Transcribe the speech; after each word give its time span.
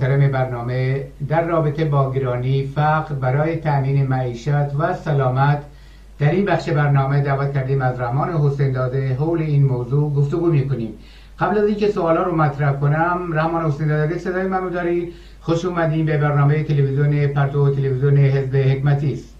محترم 0.00 0.30
برنامه 0.30 1.04
در 1.28 1.46
رابطه 1.46 1.84
با 1.84 2.12
گرانی 2.12 2.66
فقر 2.74 3.14
برای 3.14 3.56
تأمین 3.56 4.06
معیشت 4.06 4.74
و 4.78 4.94
سلامت 4.94 5.62
در 6.18 6.30
این 6.30 6.44
بخش 6.44 6.68
برنامه 6.68 7.20
دعوت 7.20 7.54
کردیم 7.54 7.82
از 7.82 8.00
رحمان 8.00 8.28
حسین 8.30 8.72
داده 8.72 9.14
حول 9.14 9.42
این 9.42 9.64
موضوع 9.64 10.14
گفتگو 10.14 10.46
می‌کنیم. 10.46 10.94
قبل 11.38 11.58
از 11.58 11.64
اینکه 11.64 11.88
سوالا 11.88 12.22
رو 12.22 12.36
مطرح 12.36 12.72
کنم 12.72 13.30
رحمان 13.32 13.64
حسین 13.64 13.88
داده 13.88 14.18
صدای 14.18 14.46
منو 14.46 14.70
دارید 14.70 15.12
خوش 15.40 15.64
اومدین 15.64 16.06
به 16.06 16.16
برنامه 16.18 16.62
تلویزیون 16.62 17.26
پرتو 17.26 17.74
تلویزیون 17.74 18.16
حزب 18.16 18.56
حکمتی 18.56 19.12
است. 19.12 19.34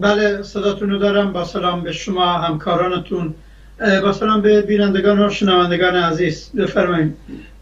بله 0.00 0.42
صداتون 0.42 0.90
رو 0.90 0.98
دارم. 0.98 1.32
با 1.32 1.44
سلام 1.44 1.80
به 1.80 1.92
شما 1.92 2.26
همکارانتون. 2.26 3.34
با 3.80 4.12
سلام 4.12 4.40
به 4.40 4.62
بینندگان 4.62 5.20
و 5.20 5.30
شنوندگان 5.30 5.96
عزیز. 5.96 6.50
بفرمایید. 6.58 7.14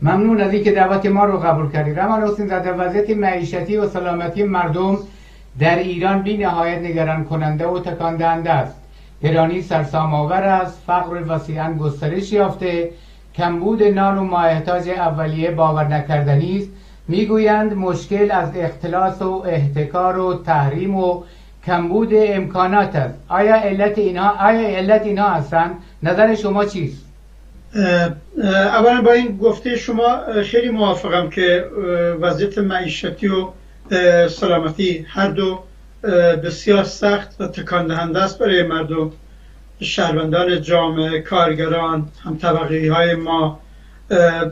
ممنون 0.02 0.40
از 0.40 0.52
اینکه 0.52 0.72
دعوت 0.72 1.06
ما 1.06 1.24
رو 1.24 1.38
قبول 1.38 1.70
کردید. 1.70 1.98
رمان 1.98 2.22
حسین 2.22 2.46
در 2.46 2.74
وضعیت 2.78 3.10
معیشتی 3.10 3.76
و 3.76 3.88
سلامتی 3.88 4.42
مردم 4.42 4.98
در 5.58 5.78
ایران 5.78 6.22
بی 6.22 6.36
نهایت 6.36 6.78
نگران 6.78 7.24
کننده 7.24 7.66
و 7.66 7.78
تکان 7.78 8.16
دهنده 8.16 8.50
است. 8.50 8.74
گرانی 9.22 9.62
سرسام 9.62 10.14
آور 10.14 10.42
است 10.42 10.82
فقر 10.86 11.22
وسیعا 11.28 11.72
گسترش 11.72 12.32
یافته. 12.32 12.90
کمبود 13.34 13.82
نان 13.82 14.18
و 14.18 14.24
مایحتاج 14.24 14.88
اولیه 14.88 15.50
باور 15.50 15.88
نکردنی 15.88 16.58
است. 16.58 16.68
می‌گویند 17.08 17.74
مشکل 17.74 18.30
از 18.30 18.48
اختلاس 18.56 19.22
و 19.22 19.42
احتکار 19.46 20.18
و 20.18 20.42
تحریم 20.46 20.96
و 20.96 21.22
کمبود 21.68 22.08
امکانات 22.12 22.96
است 22.96 23.14
آیا 23.28 23.56
علت 23.56 23.98
اینها 23.98 24.36
آیا 24.48 24.68
علت 24.78 25.02
اینها 25.02 25.28
هستند؟ 25.28 25.70
نظر 26.02 26.34
شما 26.34 26.64
چیست؟ 26.64 27.04
اولا 28.44 29.02
با 29.02 29.12
این 29.12 29.36
گفته 29.36 29.76
شما 29.76 30.18
خیلی 30.44 30.68
موافقم 30.68 31.30
که 31.30 31.64
وضعیت 32.20 32.58
معیشتی 32.58 33.28
و 33.28 33.48
سلامتی 34.28 35.06
هر 35.08 35.28
دو 35.28 35.62
بسیار 36.44 36.84
سخت 36.84 37.40
و 37.40 37.46
تکان 37.46 37.86
دهنده 37.86 38.22
است 38.22 38.38
برای 38.38 38.62
مردم. 38.62 39.12
شهروندان 39.80 40.62
جامعه 40.62 41.20
کارگران 41.20 42.08
هم 42.24 42.38
طبقه 42.38 42.92
های 42.92 43.14
ما 43.14 43.60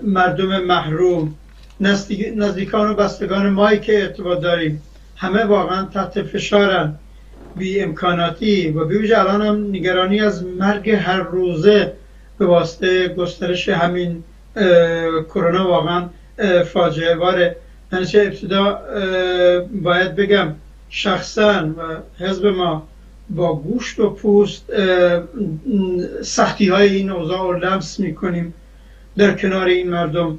مردم 0.03 0.61
محروم 0.65 1.35
نزدیکان 2.37 2.91
و 2.91 2.95
بستگان 2.95 3.51
مایی 3.51 3.79
که 3.79 4.03
ارتباط 4.03 4.41
داریم 4.41 4.83
همه 5.17 5.45
واقعا 5.45 5.85
تحت 5.85 6.23
فشارن. 6.23 6.95
بی 7.59 7.83
امکاناتی. 7.83 8.71
و 8.71 8.85
بیوجه 8.85 9.19
الان 9.19 9.43
هم 9.43 9.69
نگرانی 9.71 10.21
از 10.21 10.47
مرگ 10.47 10.91
هر 10.91 11.21
روزه 11.21 11.93
به 12.39 12.47
واسطه 12.47 13.09
گسترش 13.09 13.69
همین 13.69 14.25
کرونا 15.29 15.67
واقعا 15.67 16.09
فاجعه 16.73 17.15
باره 17.15 17.57
چه 18.09 18.21
ابتدا 18.21 18.81
باید 19.83 20.17
بگم 20.17 20.55
شخصا 20.89 21.71
و 21.79 21.83
حزب 22.25 22.47
ما 22.47 22.89
با 23.31 23.55
گوشت 23.55 24.01
و 24.01 24.11
پوست 24.11 24.73
سختی 26.23 26.69
های 26.69 26.97
این 26.97 27.11
اوضاع 27.11 27.41
رو 27.41 27.59
لمس 27.59 28.01
می‌کنیم. 28.01 28.55
در 29.17 29.35
کنار 29.35 29.67
این 29.67 29.91
مردم 29.91 30.39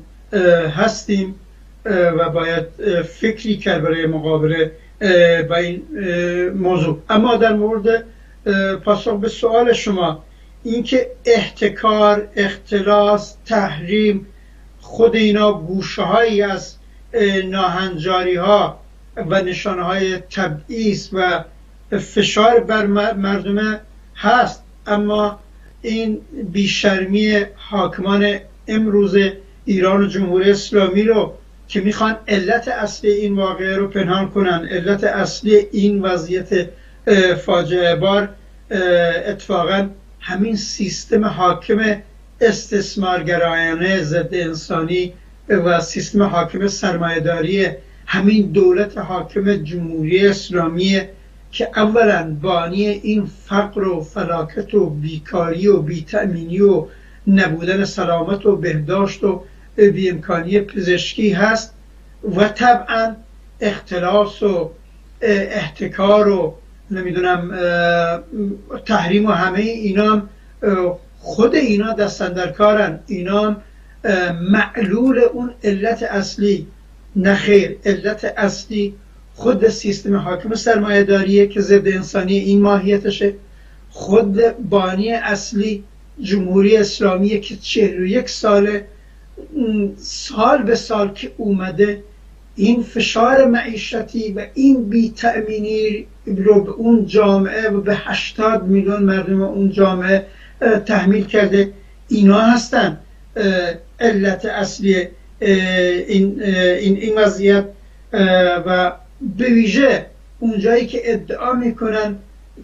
هستیم 0.76 1.36
و 1.86 2.30
باید 2.30 2.66
فکری 3.04 3.58
کرد 3.58 3.84
برای 3.84 4.06
مقابله 4.06 4.72
با 5.50 5.56
این 5.56 5.84
موضوع. 6.50 7.02
اما 7.10 7.36
در 7.36 7.54
مورد 7.54 8.04
پاسخ 8.86 9.20
به 9.20 9.28
سوال 9.28 9.74
شما 9.74 10.24
اینکه 10.64 11.12
احتکار 11.26 12.28
اختلاس 12.36 13.36
تحریم 13.46 14.28
خود 14.82 15.16
اینا 15.16 15.54
گوشه 15.54 16.02
هایی 16.02 16.42
از 16.42 16.76
ناهنجاری 17.46 18.36
ها 18.36 18.80
و 19.18 19.42
نشانه 19.42 19.84
های 19.84 20.18
تبعیض 20.18 21.10
و 21.14 21.44
فشار 22.00 22.60
بر 22.60 22.86
مردم 23.14 23.80
هست. 24.16 24.64
اما 24.88 25.40
این 25.82 26.22
بیشرمی 26.52 27.46
حاکمان 27.56 28.40
امروز 28.68 29.18
ایران 29.66 30.04
و 30.04 30.08
جمهوری 30.08 30.52
اسلامی 30.52 31.04
رو 31.04 31.34
که 31.68 31.82
می‌خوان 31.82 32.16
علت 32.28 32.68
اصلی 32.68 33.12
این 33.12 33.36
واقعه 33.36 33.76
رو 33.76 33.88
پنهان 33.88 34.30
کنن 34.30 34.68
علت 34.72 35.04
اصلی 35.04 35.56
این 35.56 36.02
وضعیت 36.02 36.70
فاجعه 37.46 37.96
بار 37.96 38.30
اتفاقا 39.26 39.90
همین 40.20 40.56
سیستم 40.56 41.26
حاکم 41.26 42.02
استثمارگرایانه 42.42 44.04
ضد 44.04 44.30
انسانی 44.32 45.14
و 45.50 45.80
سیستم 45.82 46.24
حاکم 46.24 46.68
سرمایهداری 46.68 47.68
همین 48.06 48.52
دولت 48.52 48.98
حاکم 48.98 49.56
جمهوری 49.56 50.28
اسلامی 50.28 51.02
که 51.52 51.70
اولا 51.76 52.38
بانی 52.42 52.88
این 52.88 53.30
فقر 53.46 53.84
و 53.84 54.02
فلاکت 54.02 54.74
و 54.74 54.90
بیکاری 54.90 55.68
و 55.68 55.78
بیتأمینی 55.78 56.62
و 56.62 56.86
نبودن 57.28 57.86
سلامت 57.86 58.46
و 58.46 58.56
بهداشت 58.56 59.24
و 59.24 59.44
بیامکانی 59.78 60.60
پزشکی 60.60 61.30
هست 61.30 61.74
و 62.36 62.48
طبعا 62.48 63.16
اختلاس 63.62 64.44
و 64.44 64.72
احتکار 65.22 66.28
و 66.28 66.56
نمی‌دونم 66.92 67.52
تحریم 68.86 69.26
و 69.26 69.32
همه 69.32 69.60
اینا 69.60 70.24
خود 71.20 71.56
اینا 71.56 71.94
دستن 71.94 72.34
در 72.34 72.52
کارن. 72.52 73.00
اینا 73.08 73.58
معلول 74.42 75.20
اون 75.34 75.52
علت 75.64 76.04
اصلی. 76.04 76.68
نخیر 77.16 77.78
علت 77.86 78.34
اصلی 78.38 78.94
خود 79.36 79.68
سیستم 79.68 80.16
حاکم 80.16 80.56
سرمایه 80.56 81.04
داریه 81.04 81.48
که 81.48 81.62
ضد 81.62 81.88
انسانی 81.88 82.38
این 82.38 82.62
ماهیتشه. 82.62 83.34
خود 83.90 84.42
بانی 84.70 85.12
اصلی 85.12 85.84
جمهوری 86.22 86.78
اسلامی 86.78 87.40
که 87.40 87.56
چهل 87.56 88.00
و 88.00 88.06
یک 88.06 88.30
ساله 88.30 88.86
سال 89.98 90.64
به 90.64 90.76
سال 90.76 91.14
که 91.14 91.32
اومده 91.38 92.04
این 92.56 92.84
فشار 92.84 93.46
معیشتی 93.46 94.32
و 94.32 94.46
این 94.54 94.90
بی 94.90 95.10
تأمینی 95.10 96.06
رو 96.26 96.64
به 96.64 96.72
اون 96.72 97.06
جامعه 97.06 97.70
و 97.70 97.82
به 97.82 97.96
هشتاد 97.96 98.64
میلیون 98.64 99.04
مردم 99.04 99.42
اون 99.42 99.72
جامعه 99.72 100.26
تحمیل 100.86 101.26
کرده. 101.26 101.74
اینا 102.08 102.42
هستن. 102.42 103.00
علت 104.00 104.46
اصلی 104.46 105.08
این, 105.40 106.44
این, 106.80 106.98
این 106.98 107.18
وضعیت 107.18 107.66
و 108.66 108.92
به 109.38 109.46
ویژه 109.46 110.06
اونجایی 110.40 110.86
که 110.86 111.02
ادعا 111.04 111.54
می‌کنن 111.54 112.16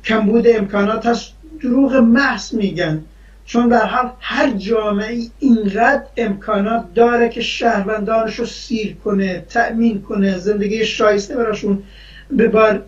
کمبود 0.05 0.47
امکانات 0.47 1.05
هست 1.05 1.33
دروغ 1.61 1.95
محض 1.95 2.53
میگن. 2.53 3.03
چون 3.45 3.69
در 3.69 3.85
حال 3.85 4.11
هر 4.19 4.51
جامعه 4.51 5.17
اینقدر 5.39 6.03
امکانات 6.17 6.93
داره 6.95 7.29
که 7.29 7.41
شهروندانش 7.41 8.39
رو 8.39 8.45
سیر 8.45 8.95
کنه 8.95 9.45
تأمین 9.49 10.01
کنه 10.01 10.37
زندگی 10.37 10.85
شایسته 10.85 11.37
براشون 11.37 11.83
به 12.31 12.47
بار 12.47 12.83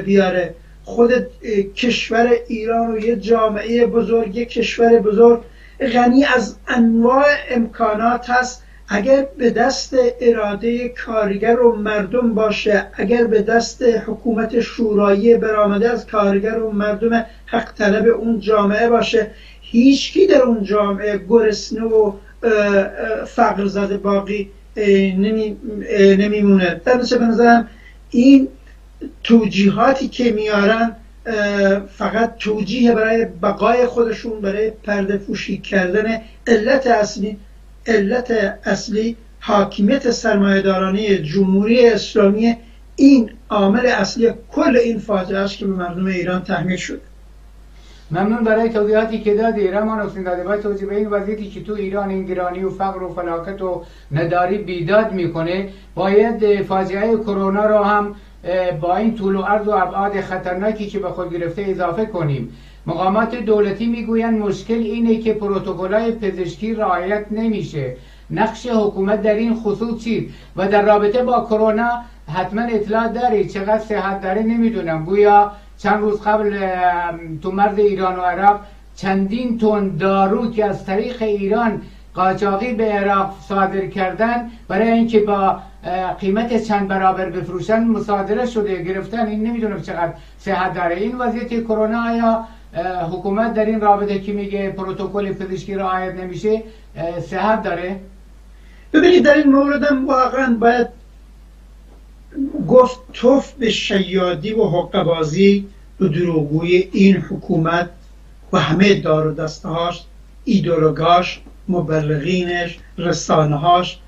بیاره. 0.00 0.54
خود 0.84 1.12
کشور 1.74 2.32
ایران 2.48 2.94
و 2.94 2.98
یه 2.98 3.16
جامعه 3.16 3.86
بزرگ 3.86 4.36
یه 4.36 4.44
کشور 4.44 4.98
بزرگ 4.98 5.40
غنی 5.92 6.24
از 6.24 6.56
انواع 6.68 7.26
امکانات 7.50 8.30
هست. 8.30 8.62
اگر 8.88 9.26
به 9.38 9.50
دست 9.50 9.96
اراده 10.20 10.88
کارگر 10.88 11.60
و 11.60 11.76
مردم 11.76 12.34
باشه 12.34 12.86
اگر 12.94 13.24
به 13.24 13.42
دست 13.42 13.82
حکومت 13.82 14.60
شورایی 14.60 15.36
برآمده 15.36 15.90
از 15.90 16.06
کارگر 16.06 16.58
و 16.58 16.72
مردم 16.72 17.26
حق 17.46 17.72
طلب 17.74 18.06
اون 18.06 18.40
جامعه 18.40 18.88
باشه 18.88 19.30
هیچکی 19.70 20.26
در 20.26 20.42
اون 20.42 20.64
جامعه 20.64 21.20
گرسنه 21.28 21.84
و 21.84 22.12
فقر 23.26 23.66
زده 23.66 23.96
باقی 23.96 24.50
نمیمونه. 26.18 26.80
در 26.84 26.96
نتیجه 26.96 27.18
به 27.18 27.64
این 28.10 28.48
توجیهاتی 29.24 30.08
که 30.08 30.32
میارن 30.32 30.96
فقط 31.98 32.36
توجیه 32.38 32.94
برای 32.94 33.24
بقای 33.24 33.86
خودشون 33.86 34.40
برای 34.40 34.70
پرده 34.70 35.18
فوشی 35.18 35.58
کردن 35.58 36.20
علت 36.46 36.86
اصلی 36.86 37.36
علت 37.86 38.30
اصلی 38.64 39.16
حاکمیت 39.40 40.10
سرمایهدارانی 40.10 41.18
جمهوری 41.18 41.86
اسلامی 41.86 42.56
این 42.96 43.30
عامل 43.50 43.86
اصلی 43.86 44.30
کل 44.52 44.76
این 44.76 44.98
فاجعه 44.98 45.38
است 45.38 45.56
که 45.56 45.66
به 45.66 45.72
مردم 45.72 46.06
ایران 46.06 46.42
تحمیل 46.42 46.76
شده. 46.76 47.00
ممنون 48.10 48.44
برای 48.44 48.68
توضیحاتی 48.68 49.20
که 49.20 49.34
دادی. 49.34 49.68
رمان 49.68 50.00
حسین 50.00 50.22
داده 50.22 50.44
باید 50.44 50.60
توضیح 50.60 50.88
به 50.88 50.96
این 50.96 51.08
وضعیتی 51.08 51.50
که 51.50 51.62
تو 51.62 51.72
ایران 51.72 52.08
این 52.08 52.24
گرانی 52.24 52.64
و 52.64 52.70
فقر 52.70 53.02
و 53.02 53.14
فلاکت 53.14 53.62
و 53.62 53.82
نداری 54.12 54.58
بیداد 54.58 55.12
می‌کنه. 55.12 55.68
باید 55.94 56.62
فاجعه 56.62 57.16
کرونا 57.16 57.66
رو 57.66 57.78
هم 57.78 58.14
با 58.80 58.96
این 58.96 59.14
طول 59.14 59.36
و 59.36 59.42
عرض 59.42 59.68
و 59.68 59.70
ابعاد 59.70 60.20
خطرناکی 60.20 60.86
که 60.86 60.98
به 60.98 61.08
خود 61.08 61.32
گرفته 61.32 61.64
اضافه 61.68 62.06
کنیم. 62.06 62.52
مقامات 62.86 63.34
دولتی 63.34 63.86
می‌گویند 63.86 64.40
مشکل 64.40 64.74
اینه 64.74 65.16
که 65.16 65.32
پروتکل‌های 65.32 66.12
پزشکی 66.12 66.74
رعایت 66.74 67.26
نمیشه. 67.30 67.96
نقش 68.30 68.66
حکومت 68.66 69.22
در 69.22 69.34
این 69.34 69.54
خصوص 69.54 70.04
چی 70.04 70.30
و 70.56 70.68
در 70.68 70.82
رابطه 70.82 71.22
با 71.22 71.46
کرونا 71.50 71.90
حتما 72.34 72.62
اطلاع 72.62 73.08
داری 73.08 73.48
چقدر 73.48 73.78
صحت 73.78 74.20
داره؟ 74.22 74.42
نمی‌دونم. 74.42 75.04
گویا 75.04 75.52
چند 75.78 76.00
روز 76.00 76.20
قبل 76.22 76.58
تو 77.42 77.50
مرز 77.50 77.78
ایران 77.78 78.16
و 78.16 78.20
عراق 78.20 78.60
چندین 78.96 79.58
تن 79.58 79.96
دارو 79.96 80.50
که 80.50 80.64
از 80.64 80.86
طریق 80.86 81.22
ایران 81.22 81.82
قاچاقی 82.14 82.72
به 82.72 82.84
عراق 82.84 83.34
صادر 83.48 83.86
کردن 83.86 84.50
برای 84.68 84.90
اینکه 84.90 85.20
با 85.20 85.60
قیمت 86.20 86.62
چند 86.62 86.88
برابر 86.88 87.30
بفروشن 87.30 87.84
مصادره 87.84 88.46
شده 88.46 88.82
گرفتن. 88.82 89.26
این 89.26 89.42
نمی‌دونم 89.42 89.82
چقدر 89.82 90.12
صحت 90.38 90.74
داره. 90.74 90.96
این 90.96 91.18
وضعیت 91.18 91.64
کرونا 91.64 92.10
آیا 92.10 92.44
حکومت 93.12 93.54
در 93.54 93.64
این 93.64 93.80
رابطه 93.80 94.18
که 94.20 94.32
میگه 94.32 94.70
پروتکل 94.70 95.32
پزشکی 95.32 95.74
رعایت 95.74 96.14
نمیشه 96.14 96.62
صحت 97.20 97.62
داره؟ 97.62 98.00
ببینید 98.92 99.24
در 99.24 99.34
این 99.34 99.52
موردم 99.52 100.06
واقعا 100.06 100.56
باید 100.60 100.95
گفت 102.68 103.00
توف 103.12 103.52
به 103.52 103.70
شیادی 103.70 104.52
و 104.52 104.64
حقبازی 104.64 105.68
و 106.00 106.04
دروغگوی 106.04 106.88
این 106.92 107.16
حکومت 107.16 107.90
و 108.52 108.60
همه 108.60 108.94
دار 108.94 109.26
و 109.26 109.34
دستهاش 109.34 110.04
ایدولوگاش 110.44 111.40
مبلغینش 111.68 112.78
رسانهاش 112.98 113.98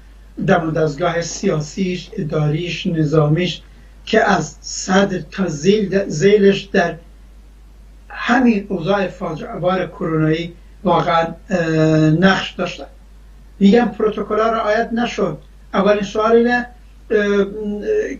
دم 0.46 0.70
دستگاه 0.70 1.20
سیاسیش 1.20 2.10
اداریش 2.12 2.86
نظامیش 2.86 3.62
که 4.06 4.30
از 4.30 4.56
صدر 4.60 5.18
تا 5.30 5.46
زیلش 6.08 6.60
در 6.62 6.94
همین 8.08 8.66
اوضاع 8.68 9.06
فاجعه 9.06 9.56
بار 9.56 9.86
کرونایی 9.86 10.52
واقعا 10.84 11.26
نقش 12.10 12.52
داشتن. 12.52 12.86
میگم 13.60 13.84
پروتکل 13.98 14.36
را 14.36 14.52
رعایت 14.52 14.90
نشد. 14.92 15.38
اولین 15.74 16.02
سوال 16.02 16.36
اینه 16.36 16.66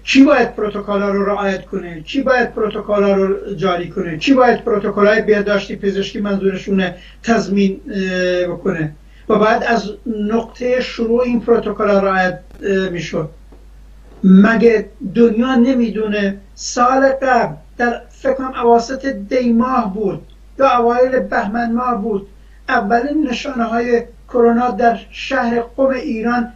کی 0.05 0.25
باید 0.25 0.55
پروتکل 0.55 1.03
رو 1.03 1.25
رعایت 1.25 1.67
کنه؟ 1.67 2.01
کی 2.01 2.23
باید 2.23 2.53
پروتکل 2.53 3.03
رو 3.03 3.55
جاری 3.55 3.89
کنه؟ 3.89 4.19
کی 4.19 4.35
باید 4.35 4.65
پروتکل 4.65 5.07
های 5.07 5.23
بهداشتی 5.23 5.77
پزشکی 5.77 6.21
منظورشونه 6.21 6.95
تضمین 7.23 7.81
بکنه؟ 8.49 8.95
و 9.29 9.39
بعد 9.39 9.65
از 9.65 9.91
نقطه 10.07 10.81
شروع 10.81 11.23
این 11.23 11.41
پروتکل 11.41 11.85
رعایت 11.85 12.41
می‌شد. 12.91 13.29
مگه 14.25 14.87
دنیا 15.15 15.55
نمی‌دونه 15.55 16.41
سال 16.55 17.09
قبل 17.09 17.55
در 17.79 18.01
فکر 18.11 18.33
کنم 18.33 18.53
اواسط 18.63 19.07
دی 19.07 19.53
ماه 19.53 19.95
بود 19.95 20.23
یا 20.59 20.79
اوایل 20.79 21.19
بهمن 21.19 21.73
ماه 21.73 22.03
بود 22.03 22.27
اولین 22.69 23.29
نشانه 23.31 23.65
های 23.65 24.03
کرونا 24.29 24.71
در 24.71 24.99
شهر 25.11 25.61
قم 25.77 25.87
ایران 25.87 26.53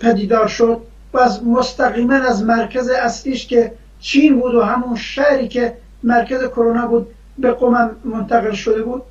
پدیدار 0.00 0.48
شد؟ 0.48 0.80
و 1.12 1.18
از 1.18 1.44
مستقیما 1.44 2.14
از 2.14 2.44
مرکز 2.44 2.88
اصلیش 2.88 3.46
که 3.46 3.72
چین 4.00 4.40
بود 4.40 4.54
و 4.54 4.62
همون 4.62 4.96
شهری 4.96 5.48
که 5.48 5.76
مرکز 6.02 6.44
کرونا 6.44 6.86
بود 6.86 7.06
به 7.38 7.52
قم 7.52 7.96
منتقل 8.04 8.52
شده 8.52 8.82
بود. 8.82 9.02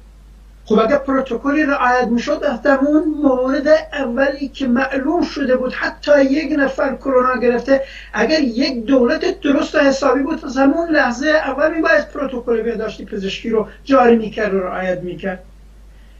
خب 0.66 0.80
اگر 0.80 0.98
پروتکلی 0.98 1.64
رعایت 1.64 2.08
می‌شد 2.08 2.62
در 2.64 2.78
اون 2.78 3.04
مورد 3.24 3.68
اولی 3.94 4.48
که 4.48 4.68
معلوم 4.68 5.22
شده 5.22 5.58
بود 5.58 5.74
حتی 5.74 6.24
یک 6.24 6.54
نفر 6.60 6.96
کرونا 6.96 7.38
گرفته 7.38 7.82
اگر 8.14 8.42
یک 8.42 8.86
دولت 8.86 9.42
درست 9.42 9.76
و 9.76 9.80
حسابی 9.80 10.24
بود 10.24 10.46
از 10.46 10.58
همون 10.58 10.90
لحظه 10.90 11.28
اول 11.30 11.76
میباید 11.76 12.08
پروتکل 12.08 12.62
بهداشتی 12.62 13.06
پزشکی 13.06 13.50
رو 13.50 13.68
جاری 13.84 14.16
می‌کرد 14.16 14.54
و 14.54 14.60
رعایت 14.60 15.00
می‌کرد. 15.00 15.44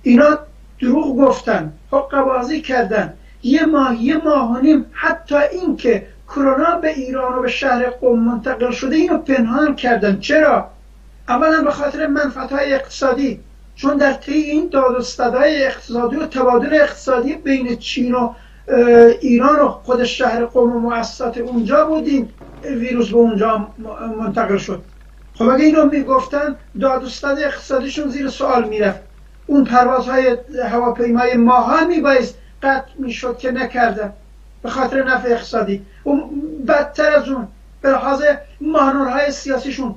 اینا 0.04 0.38
دروغ 0.82 1.18
گفتن 1.18 1.74
حق 1.92 2.22
بازی 2.26 2.62
کردن. 2.62 3.14
یه 3.44 3.66
ماه 3.66 4.04
یه 4.04 4.18
ماه 4.18 4.54
و 4.54 4.62
نیم 4.62 4.86
حتی 4.92 5.36
اینکه 5.36 6.08
کرونا 6.28 6.76
به 6.76 6.90
ایران 6.90 7.36
و 7.36 7.42
به 7.42 7.48
شهر 7.48 7.90
قم 7.90 8.20
منتقل 8.20 8.72
شده 8.72 8.96
اینو 8.96 9.18
پنهان 9.18 9.76
کردن. 9.76 10.20
چرا؟ 10.20 10.68
اولا 11.30 11.62
به 11.62 11.72
خاطر 11.72 12.08
منفعت 12.08 12.52
های 12.52 12.74
اقتصادی. 12.74 13.40
چون 13.76 13.98
در 13.98 14.14
طی 14.14 14.34
این 14.34 14.70
داد 14.70 14.92
و 14.92 15.02
اقتصادی 15.44 16.16
و 16.16 16.26
تبادل 16.26 16.74
اقتصادی 16.82 17.34
بین 17.34 17.76
چین 17.76 18.16
و 18.16 18.34
ایران 19.22 19.60
و 19.60 19.68
خود 19.68 20.04
شهر 20.04 20.46
قوم 20.46 20.76
و 20.76 20.80
مؤسسات 20.80 21.38
اونجا 21.38 21.86
بودیم 21.86 22.34
ویروس 22.64 23.10
به 23.10 23.18
اونجا 23.18 23.68
منتقل 24.20 24.58
شد. 24.58 24.82
خب 25.36 25.50
اگه 25.50 25.66
اینو 25.66 25.86
می‌گفتن 25.86 26.56
داد 26.82 27.04
و 27.04 27.08
اقتصادیشون 27.28 28.10
زیر 28.10 28.28
سوال 28.28 28.68
می‌رفت. 28.68 29.00
اون 29.48 29.64
پروازهای 29.64 30.38
هواپیمای 30.72 31.34
ماها 31.38 31.86
میبایست 31.86 32.36
قطع 32.64 32.90
می‌شد 32.98 33.38
که 33.38 33.52
نکردن. 33.52 34.14
به 34.64 34.70
خاطر 34.70 35.04
نفع 35.04 35.30
اقتصادی. 35.30 35.86
و 36.06 36.12
بدتر 36.68 37.12
از 37.12 37.30
اون 37.30 37.48
به 37.82 37.90
لحاظ 37.90 38.24
مانورهای 38.62 39.32
سیاسیشون 39.32 39.96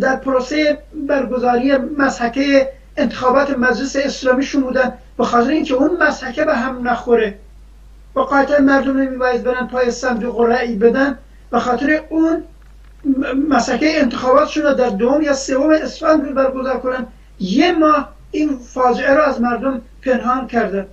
در 0.00 0.16
پروسه 0.16 0.78
برگزاری 1.08 1.76
مسحکه 1.76 2.68
انتخابات 2.96 3.58
مجلس 3.58 3.96
اسلامیشون 3.96 4.62
بودن. 4.62 4.92
به 5.18 5.24
خاطر 5.24 5.50
اینکه 5.50 5.74
اون 5.74 6.02
مسحکه 6.02 6.44
به 6.44 6.56
هم 6.56 6.88
نخوره. 6.88 7.38
با 8.14 8.24
قاعدتا 8.24 8.62
مردم 8.62 8.96
نمیباید 8.96 9.42
برن 9.42 9.66
پای 9.66 9.90
صندوق 9.90 10.40
و 10.40 10.46
رأی 10.46 10.76
بدن. 10.76 11.18
به 11.50 11.58
خاطر 11.58 12.00
اون 12.08 12.42
مسحکه 13.48 14.00
انتخاباتشون 14.00 14.62
رو 14.62 14.74
در 14.74 14.88
دوم 14.88 15.22
یا 15.22 15.34
سوم 15.34 15.70
اسفند 15.70 16.34
برگزار 16.34 16.80
کنن. 16.80 17.06
یه 17.40 17.72
ماه 17.72 18.12
این 18.30 18.58
فاجعه 18.58 19.14
رو 19.14 19.22
از 19.22 19.40
مردم 19.40 19.80
پنهان 20.02 20.46
کردن. 20.46 20.86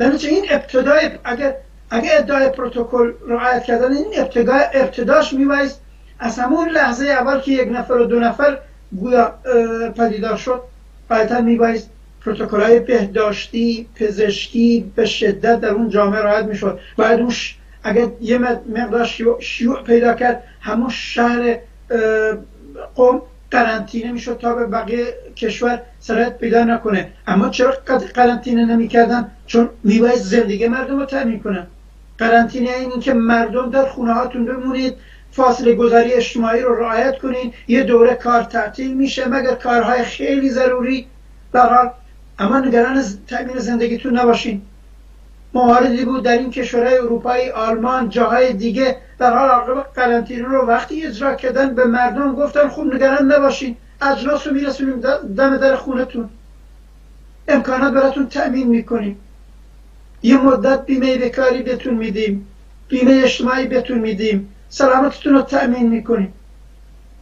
در 0.00 0.12
این 0.28 0.44
ابتدای 0.50 1.10
اگر 1.24 1.54
اگر 1.90 2.10
ادعای 2.18 2.48
پروتکل 2.48 3.12
رعایت 3.28 3.64
کردن 3.64 3.92
این 3.92 4.12
ابتدا 4.16 4.54
ابتداش 4.54 5.32
میبایست 5.32 5.80
از 6.18 6.38
همون 6.38 6.68
لحظه 6.68 7.06
اول 7.06 7.40
که 7.40 7.52
یک 7.52 7.68
نفر 7.72 7.92
و 7.92 8.04
دو 8.04 8.20
نفر 8.20 8.58
گویا 8.96 9.34
پدیدار 9.96 10.36
شد 10.36 10.62
بعدا 11.08 11.40
میبایست 11.40 11.90
پروتکل 12.24 12.60
های 12.60 12.80
بهداشتی 12.80 13.88
پزشکی 13.94 14.92
به 14.96 15.06
شدت 15.06 15.60
در 15.60 15.68
اون 15.68 15.88
جامعه 15.88 16.20
رعایت 16.20 16.44
می‌شد. 16.44 16.78
باید 16.96 17.20
اون 17.20 17.32
اگر 17.82 18.06
یه 18.20 18.38
مقدار 18.68 19.08
شیوع 19.40 19.82
پیدا 19.82 20.14
کرد 20.14 20.42
همون 20.60 20.90
شهر 20.90 21.58
قوم 22.94 23.22
قرنطینه 23.50 24.12
می‌شد 24.12 24.38
تا 24.38 24.54
به 24.54 24.66
بقیه 24.66 25.06
کشور 25.36 25.82
سرایت 26.00 26.38
پیدا 26.38 26.64
نکنه. 26.64 27.12
اما 27.26 27.48
چرا 27.48 27.74
قرنطینه 28.14 28.64
نمی‌کردن؟ 28.64 29.30
چون 29.46 29.68
میبایست 29.84 30.24
زندگی 30.24 30.68
مردم 30.68 30.98
رو 30.98 31.04
تامین 31.04 31.40
کنن. 31.40 31.66
قرنطینه 32.18 32.70
این 32.70 33.00
که 33.00 33.12
مردم 33.12 33.70
در 33.70 33.84
خونه 33.84 34.12
هاتون 34.12 34.44
بمونید 34.44 34.94
فاصله 35.32 35.74
گذاری 35.74 36.12
اجتماعی 36.12 36.60
رو 36.60 36.74
رعایت 36.74 37.18
کنید 37.18 37.54
یه 37.68 37.82
دوره 37.82 38.14
کار 38.14 38.42
تعطیل 38.42 38.94
میشه 38.94 39.28
مگر 39.28 39.54
کارهای 39.54 40.02
خیلی 40.04 40.50
ضروری. 40.50 41.06
در 41.52 41.90
اما 42.38 42.60
نگران 42.60 43.04
تامین 43.28 43.58
زندگیتون 43.58 44.18
نباشین. 44.18 44.62
مواردی 45.54 46.04
بود 46.04 46.22
در 46.22 46.38
این 46.38 46.50
کشورهای 46.50 46.98
اروپایی 46.98 47.50
آلمان 47.50 48.08
جاهای 48.08 48.52
دیگه. 48.52 48.96
در 49.18 49.36
حال 49.36 49.48
عاقبت 49.48 49.86
قرنطینه 49.94 50.48
رو 50.48 50.66
وقتی 50.66 51.06
اجرا 51.06 51.34
کردن 51.34 51.74
به 51.74 51.84
مردم 51.84 52.34
گفتن 52.34 52.68
خوب 52.68 52.94
نگران 52.94 53.32
نباشین 53.32 53.76
اجناس 54.02 54.46
رو 54.46 54.54
میرسونیم 54.54 55.00
دم 55.36 55.56
در 55.56 55.76
خونتون. 55.76 56.28
امکانات 57.48 57.92
براتون 57.92 58.28
تأمین 58.28 58.68
می‌کنیم. 58.68 59.18
یه 60.22 60.36
مدت 60.36 60.86
بیمه 60.86 61.18
بکاری 61.18 61.62
بهتون 61.62 61.94
میدیم 61.94 62.46
بیمه 62.88 63.20
اجتماعی 63.24 63.66
بهتون 63.66 63.98
میدیم 63.98 64.54
سلامتتون 64.68 65.34
رو 65.34 65.42
تأمین 65.42 65.88
می‌کنیم. 65.88 66.32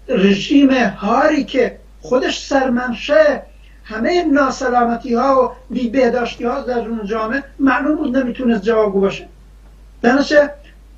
رژیم 0.09 0.71
هاری 0.73 1.45
که 1.45 1.79
خودش 2.01 2.47
سرمنشه 2.47 3.43
همه 3.89 4.25
ناسلامتی 4.25 5.15
ها 5.15 5.45
و 5.45 5.75
بی 5.75 5.89
بهداشتی 5.89 6.45
ها 6.45 6.61
در 6.61 6.79
اون 6.79 7.07
جامعه 7.07 7.43
معلوم 7.59 7.97
بود 7.97 8.17
نمی‌تونست 8.17 8.63
جوابگو 8.63 9.01
باشه. 9.01 9.29
درنچه 10.03 10.51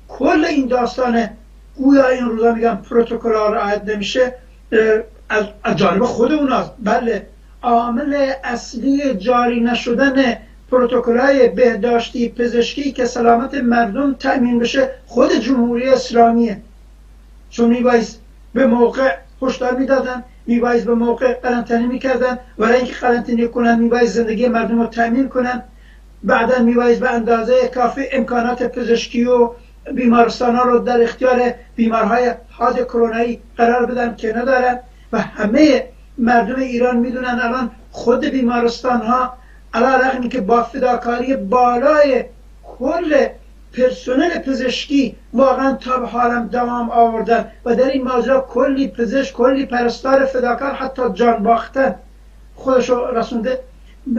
کل 0.07 0.45
این 0.45 0.67
داستان 0.67 1.29
گویا 1.75 2.07
این 2.07 2.25
روزا 2.25 2.53
میگم 2.53 2.77
پروتکل 2.89 3.33
ها 3.33 3.49
رعایت 3.49 3.83
نمیشه 3.85 4.33
از 5.63 5.75
جانب 5.75 6.03
خود 6.03 6.31
اوناست. 6.31 6.71
بله. 6.79 7.27
عامل 7.63 8.31
اصلی 8.43 9.13
جاری 9.13 9.59
نشدن 9.59 10.37
پروتکل 10.71 11.17
های 11.17 11.49
بهداشتی 11.49 12.29
پزشکی 12.29 12.91
که 12.91 13.05
سلامت 13.05 13.53
مردم 13.53 14.13
تأمین 14.13 14.59
بشه 14.59 14.89
خود 15.07 15.33
جمهوری 15.33 15.89
اسلامیه. 15.89 16.61
چون 17.49 17.69
میبایست 17.69 18.19
به 18.53 18.65
موقع 18.67 19.15
هشدار 19.41 19.75
می‌دادن 19.75 20.23
میبایست 20.47 20.85
به 20.85 20.93
موقع 20.93 21.33
قرنطینه 21.33 21.87
می‌کردن. 21.87 22.39
برای 22.57 22.75
اینکه 22.75 22.93
قرنطینه 22.93 23.47
کنن 23.47 23.79
میبایست 23.79 24.13
زندگی 24.13 24.47
مردم 24.47 24.79
رو 24.79 24.87
تأمین 24.87 25.29
کنن. 25.29 25.63
بعدا 26.23 26.59
میبایست 26.63 26.99
به 26.99 27.09
اندازه 27.09 27.67
کافی 27.67 28.01
امکانات 28.11 28.63
پزشکی 28.63 29.25
و 29.25 29.49
بیمارستان 29.93 30.55
ها 30.55 30.63
رو 30.63 30.79
در 30.79 31.03
اختیار 31.03 31.53
بیمارهای 31.75 32.31
حاد 32.49 32.83
کرونایی 32.83 33.41
قرار 33.57 33.85
بدن 33.85 34.15
که 34.15 34.33
ندارن. 34.33 34.79
و 35.13 35.19
همه 35.19 35.83
مردم 36.17 36.55
ایران 36.55 36.97
می‌دونن 36.97 37.39
الان 37.43 37.71
خود 37.91 38.25
بیمارستان 38.25 39.01
ها 39.01 39.33
علا 39.73 39.95
رقمی 39.95 40.29
که 40.29 40.41
با 40.41 40.63
فداکاری 40.63 41.35
بالای 41.35 42.25
کل 42.63 43.27
پرسنل 43.73 44.39
پزشکی 44.39 45.15
واقعا 45.33 45.73
تا 45.73 45.99
به 45.99 46.07
حالم 46.07 46.47
دوام 46.47 46.89
آوردن 46.89 47.45
و 47.65 47.75
در 47.75 47.89
این 47.89 48.03
ماجرا 48.03 48.47
کلی 48.49 48.87
پزشک 48.87 49.33
کلی 49.33 49.65
پرستار 49.65 50.25
فداکار 50.25 50.71
حتی 50.71 51.01
جان 51.13 51.43
باختن 51.43 51.95
خودش 52.55 52.91
رسونده. 53.13 53.59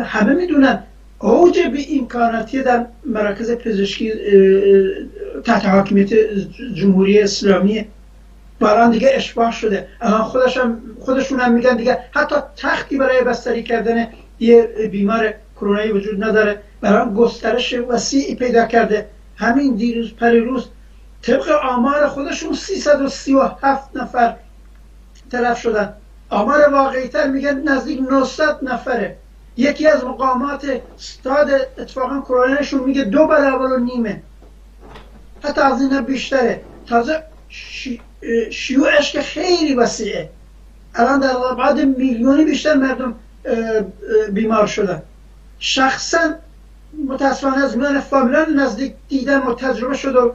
همه 0.04 0.34
می‌دونن 0.34 0.82
اوج 1.18 1.60
به 1.60 1.78
امکاناتی 1.98 2.62
در 2.62 2.86
مراکز 3.06 3.50
پزشکی 3.50 4.12
تحت 5.44 5.66
حاکمیت 5.66 6.14
جمهوری 6.74 7.20
اسلامی. 7.20 7.86
باران 8.60 8.90
دیگه 8.90 9.10
اشباه 9.12 9.52
شده. 9.52 9.86
خودش 10.22 10.58
خودشون 11.00 11.40
هم 11.40 11.52
میگن 11.52 11.76
دیگه 11.76 11.98
حتی 12.10 12.36
تختی 12.56 12.98
برای 12.98 13.20
بستری 13.20 13.62
کردن 13.62 14.06
یه 14.40 14.62
بیمار 14.92 15.34
کرونایی 15.56 15.92
وجود 15.92 16.24
نداره. 16.24 16.58
برای 16.80 17.14
گسترش 17.14 17.74
وسیعی 17.74 18.34
پیدا 18.34 18.64
کرده. 18.64 19.06
همین 19.36 19.74
دیروز 19.74 20.14
پریروز 20.14 20.68
طبق 21.22 21.48
آمار 21.48 22.08
خودشون 22.08 22.54
337 22.54 23.96
نفر 23.96 24.36
تلف 25.30 25.60
شدن. 25.60 25.94
آمار 26.30 26.68
واقعی 26.68 27.08
تر 27.08 27.26
میگن 27.26 27.68
نزدیک 27.68 28.00
900 28.00 28.58
نفره. 28.62 29.16
یکی 29.56 29.86
از 29.86 30.04
مقامات 30.04 30.80
استاد 30.98 31.50
اتفاقا 31.78 32.20
کرونایشون 32.20 32.84
میگه 32.84 33.04
دو 33.04 33.26
برابر 33.26 33.64
و 33.64 33.78
نیمه. 33.78 34.22
حتی 35.42 35.60
از 35.60 35.80
این 35.80 36.00
بیشتره. 36.00 36.60
تازه 36.86 37.22
شیوعش 38.50 39.12
که 39.12 39.22
خیلی 39.22 39.74
وسیعه. 39.74 40.30
الان 40.94 41.20
در 41.20 41.34
بعد 41.58 41.80
میلیونی 41.80 42.44
بیشتر 42.44 42.74
مردم 42.74 43.14
بیمار 44.32 44.66
شدن. 44.66 45.02
شخصا 45.58 46.34
متاسفانه 47.08 47.64
از 47.64 47.76
من 47.76 48.00
فامیلان 48.00 48.54
نزدیک 48.54 48.94
دیدم 49.08 49.46
و 49.46 49.54
تجربه 49.54 49.96
شد 49.96 50.16
و 50.16 50.34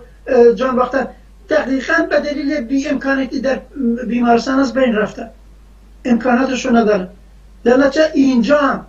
جان 0.53 0.75
باختن. 0.75 1.07
دقیقا 1.49 1.93
به 2.09 2.19
دلیل 2.19 2.61
بی 2.61 2.87
امکاناتی 2.87 3.39
در 3.41 3.59
بیمارستان 4.07 4.59
از 4.59 4.73
بین 4.73 4.95
رفتن 4.95 5.29
امکاناتشو 6.05 6.75
ندارن 6.75 7.07
در 7.63 7.77
نتیجه 7.77 8.11
اینجا 8.13 8.57
هم 8.57 8.85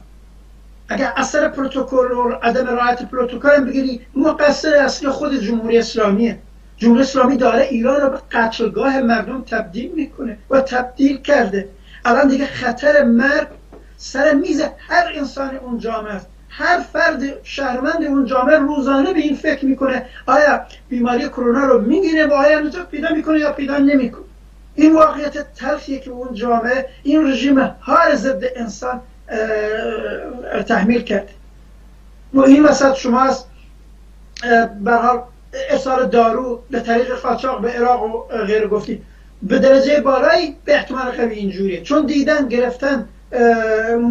اگر 0.89 1.13
اثر 1.17 1.49
پروتکل 1.49 2.13
و 2.13 2.33
عدم 2.43 2.67
رعایت 2.67 3.03
پروتکل 3.03 3.65
بگیری 3.65 4.01
مقصر 4.17 4.75
اصلی 4.75 5.09
خود 5.09 5.41
جمهوری 5.41 5.79
اسلامیه. 5.79 6.39
جمهوری 6.77 7.03
اسلامی 7.03 7.37
داره 7.37 7.63
ایران 7.63 8.01
رو 8.01 8.11
به 8.11 8.19
قتلگاه 8.33 9.01
مردم 9.01 9.43
تبدیل 9.43 9.93
می‌کنه 9.93 10.39
و 10.51 10.61
تبدیل 10.61 11.17
کرده. 11.17 11.69
الان 12.05 12.29
دیگه 12.29 12.47
خطر 12.47 13.05
مرگ 13.05 13.49
سر 13.97 14.35
میز 14.35 14.63
هر 14.79 15.13
انسان 15.15 15.57
اون 15.57 15.79
جامعه 15.79 16.13
است 16.13 16.27
هر 16.49 16.81
فرد 16.93 17.23
شهروند 17.43 18.05
اون 18.05 18.25
جامعه 18.25 18.57
روزانه 18.57 19.13
به 19.13 19.21
این 19.21 19.37
فکر 19.37 19.65
می‌کنه 19.65 20.07
آیا 20.27 20.61
بیماری 20.89 21.29
کرونا 21.29 21.65
رو 21.65 21.81
می‌گیره 21.81 22.27
و 22.27 22.33
آیا 22.33 22.61
نجات 22.61 22.89
پیدا 22.89 23.09
می‌کنه 23.15 23.39
یا 23.39 23.53
پیدا 23.53 23.79
نمی‌کنه؟ 23.79 24.25
این 24.75 24.95
واقعیت 24.95 25.55
تلخیه 25.55 25.99
که 25.99 26.11
اون 26.11 26.35
جامعه 26.35 26.89
این 27.03 27.27
رژیم 27.27 27.59
هر 27.81 28.15
ضد 28.15 28.43
انسان 28.57 29.01
تحمیل 30.69 31.03
کرده. 31.03 31.29
و 32.35 32.41
این 32.41 32.65
وسط 32.65 32.95
شما 32.95 33.21
از 33.21 33.45
به 34.85 34.93
حال 34.93 35.23
ارسال 35.71 36.07
دارو 36.07 36.63
به 36.71 36.81
طریق 36.81 37.15
قاچاق 37.15 37.61
به 37.61 37.71
عراق 37.71 38.03
و 38.03 38.19
غیر 38.47 38.67
گفتی. 38.67 39.03
به 39.43 39.59
درجه 39.59 40.01
بالایی 40.01 40.57
به 40.65 40.75
احتمال 40.75 41.11
قوی 41.11 41.35
اینجوریه. 41.35 41.83
چون 41.83 42.07
دیدن 42.07 42.49
گرفتن 42.49 43.09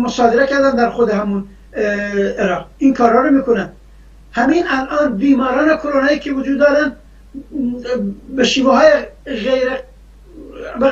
مصادره 0.02 0.48
کردن 0.48 0.76
در 0.76 0.90
خود 0.90 1.10
همون 1.10 1.44
عراق. 1.78 2.66
این 2.78 2.94
کارا 2.94 3.22
رو 3.22 3.32
می‌کنن. 3.32 3.70
همین 4.32 4.64
الان 4.68 5.18
بیماران 5.18 5.78
کرونایی 5.78 6.20
که 6.20 6.32
وجود 6.32 6.60
دارن 6.60 6.92
به 8.36 8.44
شیوه 8.44 8.78
های 8.78 8.92
غیر 9.26 9.70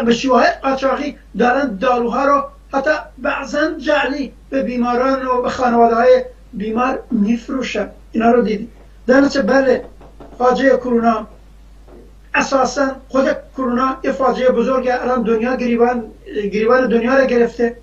به 0.06 0.13
شیوه 0.13 0.36
های 0.36 0.48
قاچاقی 0.63 1.18
دارن 1.39 1.75
داروها 1.75 2.25
رو 2.25 2.44
حتی 2.74 2.92
بعضا 3.18 3.72
جعلی 3.77 4.32
به 4.50 4.63
بیماران 4.63 5.25
و 5.25 5.42
به 5.42 5.50
خانواده 5.50 5.96
های 5.96 6.24
بیمار 6.54 7.00
میفروشن. 7.12 7.89
اینا 8.12 8.32
رو 8.32 8.42
دیدیم 8.42 8.72
در 9.08 9.22
بله 9.22 9.86
فاجعه 10.38 10.77
کرونا. 10.77 11.27
اساسا 12.36 12.96
خود 13.08 13.25
کرونا 13.58 13.98
یه 14.04 14.12
فاجعه 14.12 14.50
بزرگه 14.50 15.01
الان 15.04 15.24
دنیا 15.24 15.56
گریبان 15.56 16.04
گریبان 16.54 16.88
دنیا 16.88 17.18
رو 17.18 17.25
گرفته. 17.25 17.77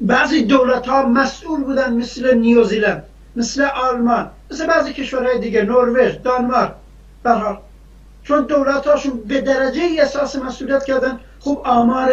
بعضی 0.00 0.44
دولت 0.44 0.88
ها 0.88 1.06
مسئول 1.06 1.64
بودن 1.64 1.92
مثل 1.92 2.34
نیوزیلند 2.34 3.04
مثل 3.36 3.62
آلمان 3.62 4.30
مثل 4.50 4.66
بعضی 4.66 4.92
کشورهای 4.92 5.38
دیگه 5.38 5.62
نروژ 5.62 6.12
دانمارک. 6.24 6.72
برحال 7.22 7.58
چون 8.22 8.44
دولت 8.44 8.86
هاشون 8.86 9.20
به 9.20 9.40
درجه 9.40 9.82
احساس 9.98 10.36
مسئولیت 10.36 10.84
کردن 10.84 11.20
خوب 11.40 11.62
آمار 11.64 12.12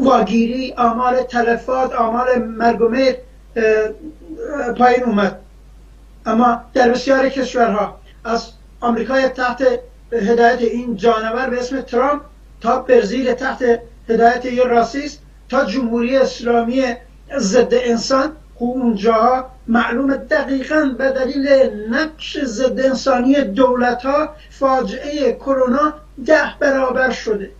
واگیری 0.00 0.72
آمار 0.72 1.22
تلفات 1.22 1.92
آمار 1.92 2.38
مرگ 2.38 2.80
و 2.80 2.88
پایین 4.78 5.04
اومد. 5.04 5.38
اما 6.26 6.60
در 6.74 6.90
بسیاری 6.90 7.30
کشورها 7.30 8.00
از 8.24 8.48
آمریکای 8.80 9.28
تحت 9.28 9.62
هدایت 10.12 10.60
این 10.60 10.96
جانور 10.96 11.50
به 11.50 11.58
اسم 11.58 11.80
ترامپ 11.80 12.22
تا 12.60 12.78
برزیل 12.78 13.32
تحت 13.32 13.80
هدایت 14.08 14.44
یه 14.44 14.64
راسیست 14.64 15.22
تا 15.48 15.64
جمهوری 15.64 16.16
اسلامی 16.16 16.82
ضد 17.38 17.74
انسان 17.74 18.32
خوب 18.54 18.76
اونجاها 18.76 19.50
معلوم 19.66 20.16
دقیقا 20.16 20.94
به 20.98 21.10
دلیل 21.10 21.48
نقش 21.90 22.38
ضد 22.44 22.80
انسانی 22.80 23.34
دولت 23.42 24.02
ها 24.02 24.28
فاجعه 24.50 25.32
کرونا 25.32 25.94
ده 26.26 26.54
برابر 26.60 27.10
شده. 27.10 27.50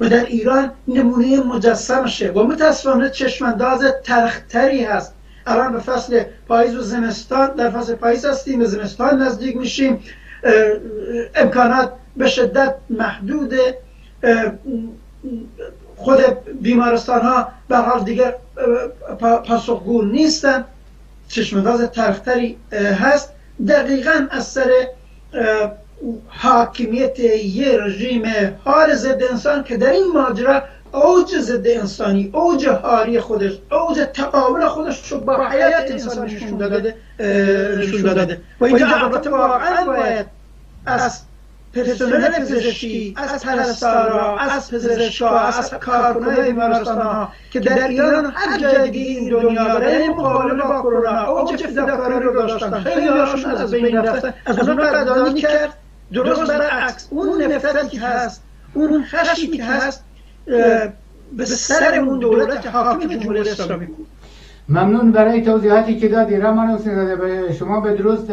و 0.00 0.08
در 0.08 0.24
ایران 0.24 0.70
نمونه 0.88 1.40
مجسمشه 1.40 2.30
و 2.30 2.42
متاسفانه 2.42 3.10
چشمانداز 3.10 3.84
ترختری 4.04 4.84
هست. 4.84 5.14
الان 5.46 5.72
به 5.72 5.80
فصل 5.80 6.22
پاییز 6.48 6.74
و 6.74 6.80
زمستان 6.80 7.54
در 7.54 7.70
فصل 7.70 7.94
پاییز 7.94 8.24
هستیم 8.24 8.58
به 8.58 8.64
زمستان 8.64 9.22
نزدیک 9.22 9.56
میشیم. 9.56 10.00
امکانات 11.34 11.92
به 12.16 12.28
شدت 12.28 12.74
محدوده. 12.90 13.78
خود 16.02 16.20
بیمارستان 16.62 17.20
ها 17.20 17.48
به 17.68 17.76
حال 17.76 18.04
دیگر 18.04 18.34
پاسخگو 19.20 20.02
نیستن. 20.02 20.64
چشمانداز 21.28 21.90
ترختری 21.90 22.56
هست. 23.00 23.32
دقیقا 23.68 24.26
از 24.30 24.46
سر 24.46 24.70
حاکمیت 26.28 27.18
یه 27.18 27.78
رژیم 27.78 28.22
حال 28.64 28.94
ضد 28.94 29.22
انسان 29.30 29.64
که 29.64 29.76
در 29.76 29.90
این 29.90 30.12
ماجرا 30.14 30.62
اوج 30.92 31.38
ضد 31.38 31.66
انسانی 31.66 32.30
اوج 32.32 32.66
حاری 32.66 33.20
خودش 33.20 33.52
اوج 33.70 34.06
تقابل 34.14 34.68
خودش 34.68 35.12
رو 35.12 35.20
با 35.20 35.48
حیات 35.48 35.90
انسان 35.90 36.26
نشون 36.26 36.58
داده. 36.58 36.94
نشون 37.78 38.02
داده. 38.02 38.40
و 38.60 38.64
اینجا 38.64 38.86
البته 38.86 39.30
واقعا 39.30 39.84
باید 39.84 40.26
از 40.86 41.20
پرسنل 41.74 42.28
پزشکی 42.28 43.14
از 43.16 43.44
پرستارا 43.44 44.38
از 44.38 44.70
پزشکا 44.70 45.38
از 45.38 45.70
کارکنان 45.70 46.44
بیمارستان 46.44 46.98
ها 46.98 47.32
که 47.50 47.60
در 47.60 47.88
ایران 47.88 48.32
هر 48.34 48.58
جای 48.58 48.90
دیگه 48.90 49.10
این 49.10 49.28
دنیا 49.30 49.64
برای 49.64 50.08
مقابله 50.08 50.62
با 50.62 50.82
کرونا 50.82 51.26
اوج 51.26 51.66
فداکاری 51.66 52.24
رو 52.24 52.32
داشتن 52.32 52.80
خیلی 52.80 53.08
هاشون 53.08 53.50
از 53.50 53.70
بین 53.70 53.96
رفتن 53.96 54.34
از 54.46 54.68
اون 54.68 54.76
قدردانی 54.76 55.40
کرد 55.40 55.74
درست 56.12 56.50
برعکس 56.50 57.08
اون 57.10 57.42
نفرتی 57.42 57.88
که 57.88 58.00
هست 58.00 58.42
اون 58.74 59.04
خشمی 59.04 59.56
که 59.56 59.64
هست 59.64 60.04
به 61.32 61.44
سر 61.44 61.98
اون 61.98 62.18
دولت 62.18 62.66
حاکم 62.66 63.08
جمهوری 63.08 63.40
اسلامی 63.40 63.86
بود. 63.86 64.06
ممنون 64.72 65.12
برای 65.12 65.42
توضیحاتی 65.42 65.96
که 65.96 66.08
دادی. 66.08 66.36
رمان 66.36 66.68
حسین 66.68 67.52
شما 67.58 67.80
به 67.80 67.94
درست 67.94 68.32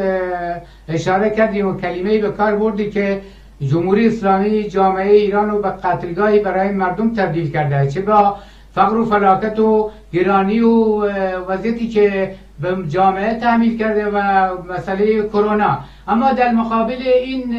اشاره 0.88 1.30
کردیم 1.30 1.68
و 1.68 1.74
کلمه 1.78 2.18
به 2.18 2.32
کار 2.32 2.56
بردی 2.56 2.90
که 2.90 3.22
جمهوری 3.62 4.08
اسلامی 4.08 4.70
جامعه 4.70 5.12
ایران 5.12 5.50
رو 5.50 5.62
به 5.62 5.70
قتلگاهی 5.70 6.40
برای 6.40 6.72
مردم 6.72 7.14
تبدیل 7.14 7.52
کرده 7.52 7.92
چه 7.92 8.02
با 8.02 8.38
فقر 8.74 8.98
و 8.98 9.06
فلاکت 9.06 9.60
و 9.60 9.92
گرانی 10.14 10.60
و 10.60 11.04
وضعیتی 11.48 11.90
که 11.90 12.36
به 12.62 12.78
جامعه 12.88 13.40
تحمیل 13.40 13.78
کرده 13.78 14.06
و 14.06 14.48
مسئله 14.74 15.28
کرونا. 15.28 15.80
اما 16.08 16.32
در 16.32 16.52
مقابل 16.52 17.02
این 17.24 17.56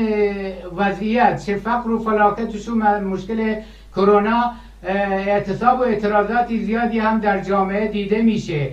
وضعیت 0.77 1.45
چه 1.47 1.57
فقر 1.57 1.91
و 1.91 1.99
فلاکت 1.99 2.69
و 2.69 2.75
مشکل 3.01 3.55
کرونا 3.97 4.53
اعتصاب 4.83 5.81
و 5.81 5.83
اعتراضاتی 5.83 6.65
زیادی 6.65 6.99
هم 6.99 7.21
در 7.21 7.41
جامعه 7.41 7.89
دیده 7.89 8.23
میشه 8.23 8.71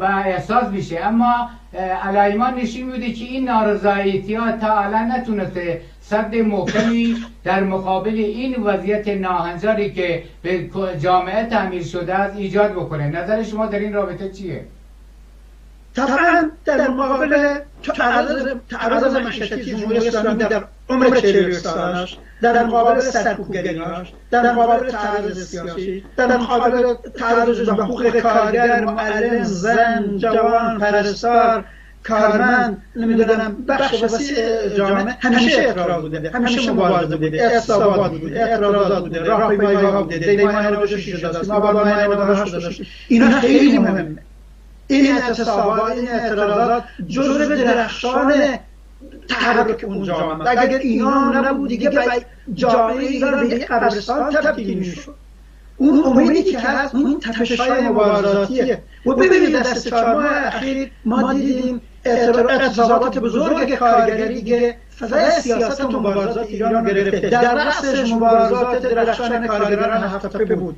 و 0.00 0.04
احساس 0.04 0.68
میشه 0.68 1.00
اما 1.06 1.50
علایمان 2.02 2.54
نشین 2.54 2.90
بوده 2.90 3.12
که 3.12 3.24
این 3.24 3.44
نارضایتی 3.44 4.34
ها 4.34 4.52
تا 4.52 4.78
الان 4.78 5.10
نتونسته 5.10 5.80
صد 6.00 6.34
محکمی 6.34 7.16
در 7.44 7.62
مقابل 7.64 8.14
این 8.14 8.62
وضعیت 8.62 9.08
ناهنجاری 9.08 9.90
که 9.90 10.22
به 10.42 10.70
جامعه 11.00 11.46
تعمیر 11.46 11.82
شده 11.82 12.14
است 12.14 12.36
ایجاد 12.36 12.72
بکنه 12.72 13.08
نظر 13.08 13.42
شما 13.42 13.66
در 13.66 13.78
این 13.78 13.92
رابطه 13.92 14.30
چیه؟ 14.30 14.64
طبعا 15.96 16.50
در 16.64 16.88
مقابل 16.88 17.54
تعرض 18.70 19.14
معیشتی 19.16 19.64
جمهوری 19.64 20.08
اسلامی 20.08 20.44
در 20.44 20.64
عمر 20.88 21.20
41 21.20 21.54
سالش 21.54 22.18
در 22.42 22.64
مقابل 22.64 23.00
سرکوبگریاش 23.00 24.12
در 24.30 24.52
مقابل 24.52 24.90
تعرض 24.90 25.48
سیاسی 25.48 26.04
در 26.16 26.36
مقابل 26.36 26.94
تعرض 27.18 27.60
به 27.60 27.72
حقوق 27.72 28.20
کارگر 28.20 28.84
معلم 28.84 29.42
زن 29.42 30.18
جوان 30.18 30.78
پرستار 30.78 31.64
کارمند 32.04 32.82
نمی‌دونم 32.96 33.64
بخش 33.68 34.02
وسیع 34.02 34.68
جامعه 34.68 35.16
همیشه 35.20 35.60
اعتراض 35.60 36.02
بوده 36.02 36.30
همیشه 36.30 36.72
مبارزه 36.72 37.16
بوده 37.16 37.42
اعتصابات 37.42 38.10
بوده 38.10 38.40
اعتراضات 38.40 39.02
بوده 39.02 39.20
راهپیمایی 39.20 39.76
ها 39.76 40.02
بوده 40.02 40.18
دیلی 40.18 40.44
ماه 40.44 40.70
96 40.70 41.08
شده 41.08 41.38
است 41.38 41.50
ماباد 41.50 41.74
ماه 41.74 42.04
98 42.04 42.56
شده 42.56 42.66
است 42.66 42.80
اینا 43.08 43.30
خیلی 43.30 43.78
مهمه. 43.78 44.16
این 44.92 45.12
اعتصابات 45.12 45.92
این 45.92 46.08
اعتراضات 46.08 46.84
جزء 47.08 47.56
درخشان 47.56 48.32
تحرک 49.28 49.84
اون 49.84 50.02
جامعه 50.02 50.50
اگر 50.50 50.78
اینا 50.78 51.30
نبود 51.30 51.68
دیگه 51.68 51.90
جامعه 52.54 52.98
ایران 52.98 53.48
به 53.48 53.58
قبرستان 53.58 54.32
تبدیل 54.32 54.78
می‌شد. 54.78 55.14
اون 55.76 56.04
امیدی 56.04 56.42
که 56.42 56.58
هست 56.58 56.94
اون 56.94 57.20
تپش 57.20 57.60
های 57.60 57.88
مبارزاتیه. 57.88 58.82
و 59.06 59.12
ببینید 59.12 59.56
دست 59.56 59.88
چهار 59.88 60.14
ماه 60.14 60.46
اخیر 60.46 60.90
ما 61.04 61.32
دیدیم 61.32 61.80
اعتصابات 62.04 63.18
بزرگ 63.18 63.74
کارگری 63.74 64.34
دیگه 64.34 64.76
فضای 65.00 65.30
سیاست 65.30 65.84
و 65.84 66.00
مبارزات 66.00 66.46
ایران 66.46 66.84
گرفته. 66.84 67.28
در 67.28 67.54
رأسش 67.54 68.12
مبارزات 68.12 68.82
درخشان 68.82 69.46
کارگران 69.46 70.02
هفتپه 70.02 70.54
بود. 70.54 70.76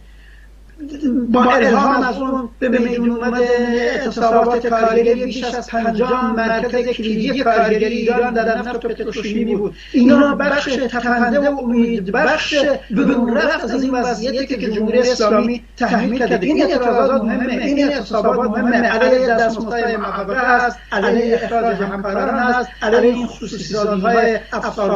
با 1.28 1.44
الهام 1.44 2.02
از 2.02 2.18
اون 2.18 2.48
به 2.58 2.68
میدون 2.68 3.10
اومده 3.10 3.48
اعتصابات 3.68 4.66
کارگری 4.66 5.24
بیش 5.24 5.44
از 5.44 5.66
پنجاه 5.66 6.32
مرکز 6.36 6.70
کلیدی 6.70 7.42
کارگری 7.42 7.84
ایران 7.84 8.34
در 8.34 8.58
نفت 8.58 8.84
و 8.84 8.88
پتروشیمی 8.88 9.56
بود. 9.56 9.74
اینا 9.92 10.34
بخش 10.34 10.64
تپنده 10.64 11.50
و 11.50 11.58
امید 11.58 12.12
بخش 12.12 12.54
بدون 12.96 13.36
رفت 13.36 13.64
از 13.64 13.82
این 13.82 13.94
وضعیتی 13.94 14.46
که 14.46 14.70
جمهوری 14.70 14.98
اسلامی 14.98 15.64
تحمیل 15.76 16.18
کرده. 16.18 16.46
این 16.46 16.62
اعتراضات 16.62 17.22
مهمه. 17.22 17.64
این 17.64 17.88
اعتصابات 17.88 18.50
مهمه. 18.50 18.76
علیه 18.76 19.26
دستمزدهای 19.26 19.96
محبه 19.96 20.38
است 20.38 20.78
علیه 20.92 21.40
اخراج 21.42 21.76
همکاران 21.76 22.34
است 22.34 22.68
علیه 22.82 23.14
این 23.14 23.26
خصوصی 23.26 23.74
های 24.02 24.38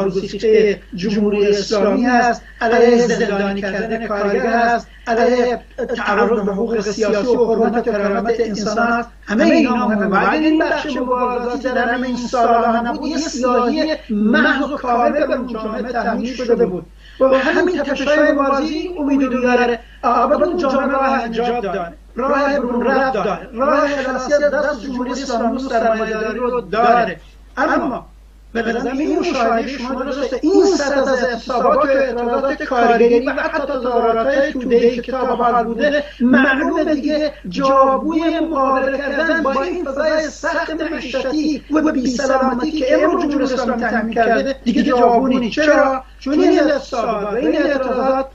گسیخته 0.09 0.81
جمهوری 0.95 1.47
اسلامی 1.47 2.05
است 2.05 2.41
علیه 2.61 3.07
زندانی 3.07 3.61
کردن 3.61 4.07
کارگر 4.07 4.47
است 4.47 4.87
علیه 5.07 5.59
تعرض 5.85 6.39
به 6.39 6.51
حقوق 6.51 6.79
سیاسی 6.79 7.35
و 7.35 7.45
حرمت 7.45 7.85
کرامت 7.85 8.39
انسان 8.39 8.87
است. 8.87 9.09
همه 9.25 9.45
اینا 9.45 9.87
مهمه. 9.87 10.33
اگر 10.33 10.43
این 10.43 10.59
بخش 10.59 10.97
مبارزاتی 10.97 11.63
در 11.63 11.89
همه 11.89 12.07
این 12.07 12.17
سالها 12.17 12.81
نبود. 12.81 13.07
یه 13.07 13.17
سیاهی 13.17 13.95
محض 14.09 14.71
و 14.71 14.77
کامل 14.77 15.27
به 15.27 15.53
جامعه 15.53 15.91
تحمیل 15.91 16.33
شده 16.33 16.65
بود. 16.65 16.85
و 17.19 17.25
همین 17.25 17.83
تپشای 17.83 18.31
مبارزی 18.31 18.95
امید 18.99 19.31
داره 19.31 19.79
آباد 20.03 20.43
اون 20.43 20.57
جامعه 20.57 20.87
راه 20.87 21.23
انجاب 21.23 21.61
داره 21.61 21.93
راه 22.15 22.59
برون 22.59 22.85
رفت. 22.85 23.13
داره 23.13 23.49
راه 23.53 23.87
خلاصی 23.87 24.33
از 24.33 24.41
دست 24.41 24.81
جمهوری 24.81 25.11
اسلامی 25.11 25.55
و 25.55 25.59
سرمایه‌داری 25.59 26.39
رو 26.39 26.61
داره 26.61 27.19
اما 27.57 28.05
به 28.53 28.61
نظرم 28.61 28.97
این 28.97 29.19
مشاهده 29.19 29.67
شما 29.67 30.03
درسته. 30.03 30.39
این 30.41 30.65
سطح 30.65 30.99
از 30.99 31.23
اعتصابات 31.23 31.85
و 31.85 31.89
اعتراضات 31.89 32.63
کارگری 32.63 33.19
و 33.19 33.31
حتی 33.31 33.73
تظاهرات 33.73 34.49
توده 34.49 34.97
کتاب 34.97 35.27
حال 35.27 35.63
بوده 35.63 36.03
معلومه 36.21 36.95
دیگه 36.95 37.33
جابوی 37.49 38.39
مقابله 38.39 38.97
کردن 38.97 39.43
با 39.43 39.63
این 39.63 39.85
فضای 39.85 40.27
سخت 40.29 40.81
معیشتی 40.81 41.63
و 41.71 41.91
بی 41.91 42.07
سلامتی 42.07 42.71
که 42.71 42.93
امروز 42.93 43.23
جمهوری 43.23 43.43
اسلامی 43.43 43.81
تحمیل 43.81 44.15
کرده. 44.15 44.55
دیگه 44.63 44.83
جابونی 44.83 45.49
چرا؟ 45.49 46.03
چون 46.19 46.33
این 46.33 46.59
اعتصابات 46.59 47.33
و 47.33 47.35
این 47.35 47.57
اعتراضات 47.57 48.27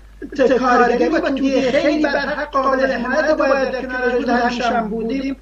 کارگری 0.59 1.09
و 1.09 1.20
توده 1.20 1.70
خیلی 1.72 2.03
بر 2.03 2.18
حق 2.18 2.50
قابل 2.50 2.92
حمایت 2.92 3.31
باید 3.31 3.70
در 3.70 3.87
کنار 3.87 4.16
وجود 4.16 4.29
همیشه 4.29 4.64
هم 4.64 4.88
بودیم. 4.88 5.37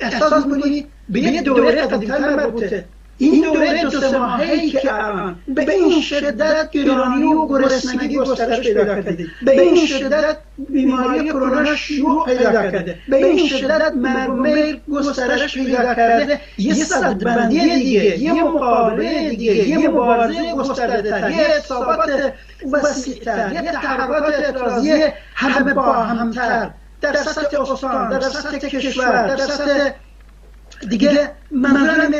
احساس 0.00 0.46
می‌کنی؟ 0.46 0.86
به 1.08 1.20
یک 1.20 1.42
دوره 1.42 1.86
قدیمتر 1.86 2.36
مربوطه 2.36 2.84
این 3.18 3.44
دوره 3.52 3.82
دو 3.82 3.90
سه 3.90 4.18
ماهی 4.18 4.70
که 4.70 4.94
الان 4.94 5.36
به 5.48 5.72
این 5.72 6.00
شدت 6.00 6.70
گرانی 6.70 7.24
و 7.24 7.48
گرسنگی 7.48 8.16
گسترش 8.16 8.60
پیدا 8.60 8.84
کرده 8.84 9.26
به 9.42 9.60
این 9.60 9.86
شدت 9.86 10.36
بیماری 10.68 11.28
کرونا 11.28 11.76
شیوع 11.76 12.26
پیدا 12.26 12.52
کرده. 12.52 12.98
به 13.08 13.16
این 13.16 13.48
شدت 13.48 13.92
مرمیر 13.92 14.80
گسترش 14.92 15.54
پیدا 15.54 15.94
کرده. 15.94 16.40
یه 16.58 16.74
صدبندی 16.74 17.60
دیگه 17.60 18.18
یه 18.18 18.42
مقابله 18.42 19.30
دیگه 19.30 19.68
یه 19.68 19.88
مبارزه 19.88 20.54
گسترده 20.54 21.10
تر 21.10 21.30
یه 21.30 21.46
اصابات 21.56 22.32
وسیعتر 22.72 23.52
یه 23.52 23.62
تحرکات 23.62 24.34
اعتراضی 24.34 25.04
همه 25.34 25.74
با 25.74 25.92
همتر. 25.92 26.70
در 27.00 27.16
سطح 27.16 27.60
استان 27.60 28.10
در 28.10 28.20
سطح 28.20 28.58
کشور 28.58 29.26
در 29.26 29.36
سطح 29.36 29.90
دیگه 30.88 31.30
منظورم 31.50 32.10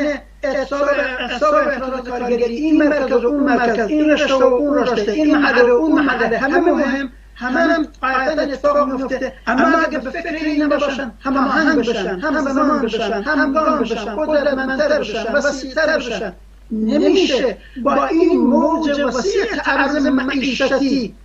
اعصاب 0.43 0.89
اعصاب 1.19 1.55
اعتراض 1.55 2.07
کارگری 2.07 2.55
این 2.55 2.83
مرکز 2.83 3.23
و 3.23 3.27
اون 3.27 3.43
مرکز 3.43 3.87
این 3.87 4.09
رشته 4.09 4.33
و 4.33 4.43
اون 4.43 4.77
رشته 4.77 5.11
این 5.11 5.37
محله 5.37 5.63
و 5.63 5.75
اون 5.75 5.91
محله 5.91 6.37
همه 6.37 6.59
مهم 6.59 7.09
همه 7.35 7.59
هم 7.59 7.87
قاعدتا 8.01 8.41
اتفاق 8.41 8.93
میفته. 8.93 9.33
اما 9.47 9.77
اگه 9.77 9.97
به 9.97 10.09
فکر 10.09 10.35
این 10.45 10.63
نباشن 10.63 11.11
هم 11.21 11.37
آهنگ 11.37 11.79
بشن 11.79 12.19
هم 12.19 12.41
زمان 12.41 12.81
بشن 12.81 13.21
هم 13.21 13.53
گام 13.53 13.79
بشن 13.79 14.15
قدرتمندتر 14.15 14.99
بشن 14.99 15.33
وسیعتر 15.33 15.97
بشن. 15.97 16.33
نمیشه 16.71 17.57
با 17.83 18.05
این 18.05 18.39
موج 18.39 18.99
وسیع 18.99 19.45
تعرض 19.45 20.05
معیشتی 20.05 21.15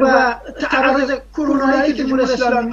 و 0.00 0.34
تعرض 0.60 1.12
کرونایی 1.36 1.92
که 1.92 2.04
جمهوری 2.04 2.22
اسلامی 2.22 2.72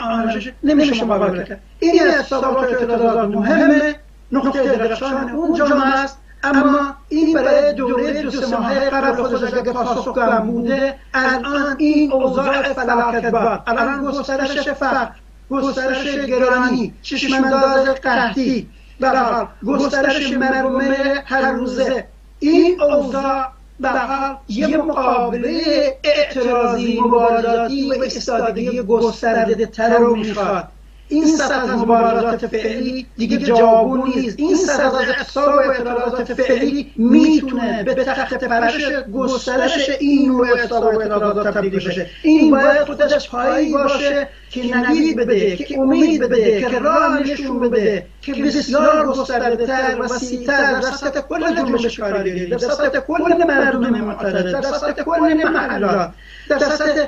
نمیشه 0.63 1.05
مقابله 1.05 1.43
کرد. 1.43 1.62
این 1.79 2.01
اعتصابات 2.01 2.55
و 2.55 2.59
اعتراضات 2.59 3.29
مهمه. 3.29 3.95
نقطه 4.31 4.77
درخشان 4.77 5.29
اون 5.29 5.53
جامعه 5.53 5.87
است. 5.87 6.17
اما 6.43 6.95
این 7.09 7.33
برای 7.33 7.73
دوره 7.73 8.21
دو 8.21 8.31
سه 8.31 8.57
ماهه 8.57 8.89
قبل 8.89 9.23
خودش 9.23 9.53
اگه 9.53 9.71
پاسخگو 9.71 10.41
بوده 10.45 10.95
الان 11.13 11.75
این 11.77 12.11
اوضاع 12.11 12.73
فلاکت 12.73 13.25
باد 13.25 13.63
الان 13.67 14.05
گسترش 14.05 14.69
فقر 14.69 15.07
گسترش 15.49 16.15
گرانی 16.15 16.93
چشمانداز 17.01 17.87
قحطی. 17.87 18.69
برحال 18.99 19.47
گسترش 19.67 20.33
مرمومه 20.33 21.23
هر 21.25 21.51
روزه. 21.51 22.07
این 22.39 22.81
اوضاع 22.81 23.45
به 23.79 23.89
حال 23.89 24.35
یه 24.47 24.77
مقابله 24.77 25.97
اعتراضی 26.03 26.99
مبارزاتی 26.99 27.91
و 27.91 28.03
استادگی 28.03 28.81
گسترده 28.81 29.65
تر 29.65 29.97
رو 29.97 30.15
می‌خواد. 30.15 30.67
این 31.10 31.26
سطح 31.26 31.63
از 31.63 31.69
مبارزات 31.69 32.48
فعلی 32.48 33.08
دیگه 33.17 33.38
جوابون 33.38 34.12
نیست. 34.15 34.39
این 34.39 34.56
سطح 34.56 34.86
از 34.86 34.93
اعصاب 34.93 35.56
و 35.56 35.60
اعتراضات 35.60 36.34
فعلی 36.34 36.91
می‌تونه 36.95 37.84
به 37.84 37.93
تخت 37.93 38.43
پرش 38.43 38.91
گسترش 39.13 39.89
این 40.00 40.28
نوع 40.28 40.48
اعصاب 40.48 40.84
و 40.84 41.00
اعتراضات 41.00 41.48
تبدیل 41.48 41.76
بشه. 41.76 42.10
این 42.24 42.52
باید 42.52 42.84
خودش 42.84 43.30
پایی 43.30 43.74
باشه 43.74 44.28
که 44.50 44.78
نوید 44.78 45.17
بده 45.17 45.56
که 45.56 45.80
امید 45.80 46.22
بده 46.22 46.62
که 46.62 46.80
راه 46.80 47.19
نشون 47.19 47.60
بده 47.60 48.06
که 48.22 48.34
بسیار 48.34 49.08
گسترده 49.08 49.65
تر 49.65 49.98
وسیعتر 50.00 50.74
در 50.74 50.82
سطح 50.82 51.22
کل 51.22 51.56
جنبش 51.56 52.00
کارگری 52.00 52.48
در 52.50 52.58
سطح 52.58 53.00
کل 53.00 53.43
مردم 53.48 53.89
معترض 53.89 54.54
در 54.54 54.62
سطح 54.62 55.04
کل 55.04 55.43
محلات 55.54 56.12
در 56.50 56.60
سطح 56.60 57.06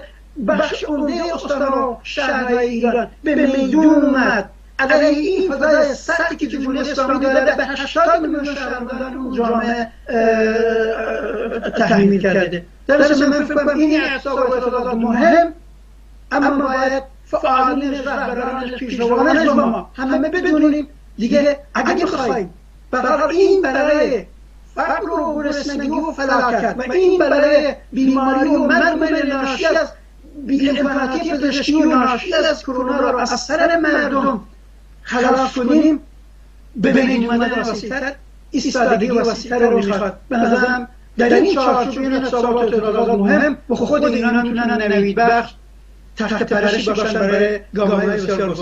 بخش 0.48 0.84
عمده 0.84 1.36
استان 1.36 1.62
و 1.62 1.96
شهرهای 2.04 2.68
ایران. 2.68 3.08
به 3.24 3.36
میدون 3.36 3.86
اومد. 3.86 4.50
علیه 4.80 5.08
این 5.08 5.52
فضای 5.52 5.94
سختی 5.94 6.36
که 6.36 6.48
جمهوری 6.48 6.80
اسلامی 6.80 7.20
داره 7.20 7.56
به 7.56 7.66
80 7.66 8.22
میلیون 8.22 8.56
شهروندان 8.56 9.14
اون 9.14 9.36
جامعه 9.36 9.88
تحمیل 11.78 12.22
کرده 12.22 12.66
در 12.88 12.98
من 12.98 13.46
فکر 13.46 13.56
کنم 13.56 13.78
این 13.78 14.02
اعصاب 14.02 14.96
مهم 14.96 15.54
اما 16.32 16.68
باید 16.68 17.04
فعالین 17.26 17.94
رهبرانش 17.94 18.74
پیشروانش 18.74 19.48
و 19.48 19.54
ما 19.54 19.90
همه 19.96 20.30
بدونیم 20.30 20.88
دیگه 21.18 21.60
اگه 21.74 22.06
بخوایم 22.06 22.54
برای 22.92 23.38
این 23.38 23.62
برای 23.62 24.26
فقر 24.76 25.10
و 25.10 25.44
گرسنگی 25.44 25.90
و 25.90 26.12
فلاکت 26.12 26.76
و 26.78 26.92
این 26.92 27.20
برای 27.20 27.76
بیماری 27.92 28.50
و 28.50 28.64
مرگ 28.64 29.26
ناشی 29.26 29.66
از 29.66 29.88
بی‌انفعالی 30.46 31.32
پزشکی 31.32 31.74
و 31.74 31.86
ناشی 31.86 32.34
از 32.34 32.64
کرونا 32.64 33.00
را 33.00 33.20
از 33.20 33.30
سر 33.30 33.80
مردم 33.80 34.42
خلاص 35.02 35.54
کنیم 35.54 36.00
به 36.76 36.92
بین 36.92 37.32
اومدن 37.32 37.60
وسیعتر 37.60 38.14
ایستادگی 38.52 39.12
وسیعتر 39.12 39.70
رو 39.70 39.78
می‌خواد. 39.78 40.20
به 40.30 40.38
نظرم 40.38 40.88
در 41.18 41.34
این 41.34 41.56
چارچوب 41.56 42.04
این 42.04 42.14
و 42.14 42.24
اعتراضات 42.24 43.20
مهم 43.20 43.58
و 43.70 43.76
خود 43.76 44.04
اینا 44.04 44.42
می‌تونن 44.42 44.94
نوید 44.94 45.16
بخش 45.16 45.54
تحت 46.18 46.54
پرشی 46.54 46.86
باشن 46.86 47.20
برای 47.20 47.60
گامهای 47.76 48.08
بسیار 48.08 48.58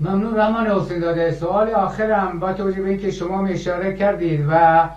ممنون 0.00 0.36
رحمان 0.36 0.66
حسین 0.66 1.00
داده. 1.00 1.32
سوال 1.32 1.70
آخرم 1.70 2.40
با 2.40 2.52
توجه 2.52 2.82
به 2.82 2.88
اینکه 2.88 3.10
شما 3.10 3.46
اشاره 3.46 3.96
کردید 3.96 4.46
و 4.50 4.88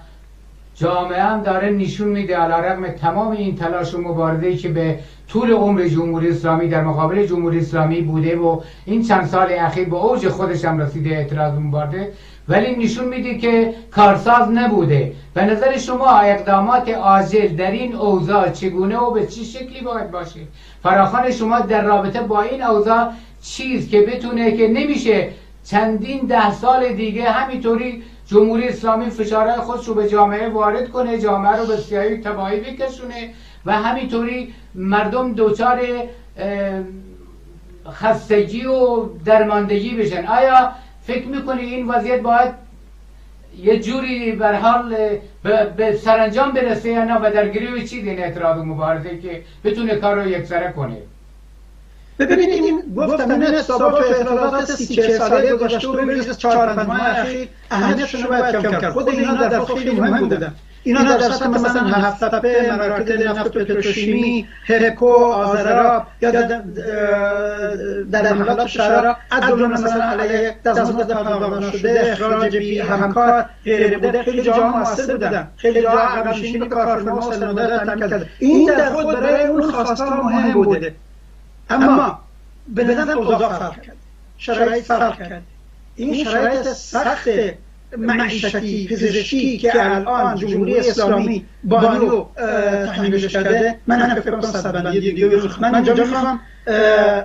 جامعه 0.75 1.23
هم 1.23 1.41
داره 1.41 1.69
نشون 1.69 2.07
میده 2.07 2.37
علا 2.37 2.59
رقم 2.59 2.87
تمام 2.87 3.31
این 3.31 3.55
تلاش 3.55 3.93
و 3.93 4.01
مبارزه 4.01 4.55
که 4.55 4.69
به 4.69 4.99
طول 5.27 5.51
عمر 5.51 5.87
جمهوری 5.87 6.29
اسلامی 6.29 6.67
در 6.67 6.83
مقابل 6.83 7.25
جمهوری 7.25 7.59
اسلامی 7.59 8.01
بوده 8.01 8.37
و 8.37 8.61
این 8.85 9.03
چند 9.03 9.25
سال 9.25 9.47
اخیر 9.51 9.89
به 9.89 9.95
اوج 9.95 10.27
خودش 10.27 10.65
هم 10.65 10.79
رسیده 10.79 11.09
اعتراض 11.09 11.53
مبارزه 11.53 12.11
ولی 12.49 12.75
نشون 12.75 13.07
میده 13.07 13.37
که 13.37 13.73
کارساز 13.91 14.49
نبوده. 14.49 15.13
به 15.33 15.45
نظر 15.45 15.77
شما 15.77 16.09
اقدامات 16.09 16.89
عاجل 16.89 17.47
در 17.47 17.71
این 17.71 17.95
اوضاع 17.95 18.49
چگونه 18.49 18.97
و 18.97 19.11
به 19.11 19.25
چه 19.27 19.43
شکلی 19.43 19.81
باید 19.81 20.11
باشه؟ 20.11 20.39
فراخان 20.83 21.31
شما 21.31 21.59
در 21.59 21.83
رابطه 21.83 22.21
با 22.21 22.41
این 22.41 22.63
اوضاع 22.63 23.09
چیز 23.41 23.89
که 23.89 24.01
بتونه 24.01 24.57
که 24.57 24.67
نمیشه 24.67 25.29
چندین 25.63 26.25
ده 26.25 26.53
سال 26.53 26.93
دیگه 26.93 27.23
همینطوری 27.23 28.03
جمهوری 28.27 28.67
اسلامی 28.67 29.09
فشارهای 29.09 29.57
خودش 29.57 29.87
رو 29.87 29.93
به 29.93 30.09
جامعه 30.09 30.49
وارد 30.49 30.89
کنه 30.89 31.19
جامعه 31.19 31.55
رو 31.55 31.65
به 31.65 31.77
سیاهی 31.77 32.17
تباهی 32.17 32.59
بکشونه 32.59 33.33
و 33.65 33.71
همینطوری 33.71 34.53
مردم 34.75 35.33
دوچار 35.33 35.81
خستگی 37.91 38.65
و 38.65 39.05
درماندگی 39.25 39.95
بشن. 39.95 40.25
آیا 40.25 40.71
فکر 41.03 41.27
می‌کنی 41.27 41.61
این 41.61 41.87
وضعیت 41.87 42.21
باید 42.21 42.53
یه 43.57 43.79
جوری 43.79 44.31
بر 44.31 44.53
حال 44.53 44.95
به 45.77 45.95
سرانجام 45.95 46.51
برسه 46.51 46.89
یا 46.89 47.05
نه؟ 47.05 47.15
و 47.15 47.31
در 47.33 47.49
گریه 47.49 47.87
چی 47.87 47.97
این 47.97 48.19
اعتراض 48.19 48.57
مبارزه 48.65 49.17
که 49.17 49.41
بتونه 49.63 49.95
کار 49.95 50.15
رو 50.15 50.27
یکسره 50.27 50.71
کنه؟ 50.71 50.97
ببینید 52.19 52.49
این 52.49 52.81
گفتم 52.97 53.31
این 53.31 53.43
حسابات 53.43 53.93
و 53.93 54.05
اعتراضات 54.05 54.71
سی 54.71 54.95
چه 54.95 55.17
ساله 55.17 55.55
گذشته 55.55 55.87
و 55.87 55.93
ببینید 55.93 56.31
چهار 56.31 56.73
پنج 56.73 56.87
ماه 56.87 57.19
اخیر 57.19 57.47
اهمیتشون 57.71 58.23
رو 58.23 58.29
باید 58.29 58.55
کم 58.55 58.71
کرد. 58.71 58.93
خود 58.93 59.09
اینا 59.09 59.33
در 59.33 59.65
خیلی 59.65 59.91
مهم 59.91 60.19
بودن 60.19 60.53
اینا 60.83 61.03
در 61.03 61.19
سطح 61.19 61.47
مثلا 61.47 61.81
هفت 61.81 62.23
تپه 62.23 62.75
مراکز 62.79 63.21
نفت 63.21 63.45
و 63.45 63.49
پتروشیمی 63.49 64.47
هرکو 64.65 65.07
آذرا 65.07 66.07
یا 66.21 66.31
در 68.11 68.25
حملات 68.25 68.67
شهرها 68.67 69.17
از 69.31 69.49
جمله 69.49 69.67
مثلا 69.67 70.03
علیه 70.03 70.55
دستمزد 70.65 71.11
پناهگاهان 71.11 71.71
شده 71.71 72.11
اخراج 72.11 72.57
بی 72.57 72.79
همکار 72.79 73.45
غیر 73.65 73.97
بوده 73.97 74.23
خیلی 74.23 74.41
جاها 74.41 74.77
موثر 74.77 75.11
بودن. 75.11 75.47
خیلی 75.57 75.81
جاها 75.81 75.99
عقب 75.99 76.27
نشینی 76.27 76.67
کارفرما 76.67 77.27
و 77.27 77.33
سلمدار 77.33 77.99
کرده 77.99 78.25
این 78.39 78.67
در 78.77 78.89
خود 78.89 79.19
برای 79.19 79.47
اون 79.47 79.71
خواستار 79.71 80.21
مهم 80.21 80.53
بوده 80.53 80.95
اما 81.69 82.19
به 82.67 82.83
نظر 82.83 83.11
اوضاع 83.11 83.49
فرق 83.49 83.81
کرد. 83.81 83.95
شرایط 84.37 84.85
فرق 84.85 85.17
کرد. 85.17 85.43
این 85.95 86.23
شرایط 86.23 86.63
سخت 86.67 87.29
معیشتی 87.97 88.87
پزشکی 88.87 89.57
که 89.57 89.95
الان 89.95 90.35
جمهوری 90.35 90.79
اسلامی 90.79 91.45
بانو 91.63 92.25
تحمیلش 92.85 93.25
کرده 93.25 93.79
من 93.87 94.13
فکر 94.13 94.31
کنم 94.31 94.41
صدبندی 94.41 94.99
دیگه 94.99 95.41
من 95.59 95.75
اینجا 95.75 95.93
می‌خوام. 95.93 96.39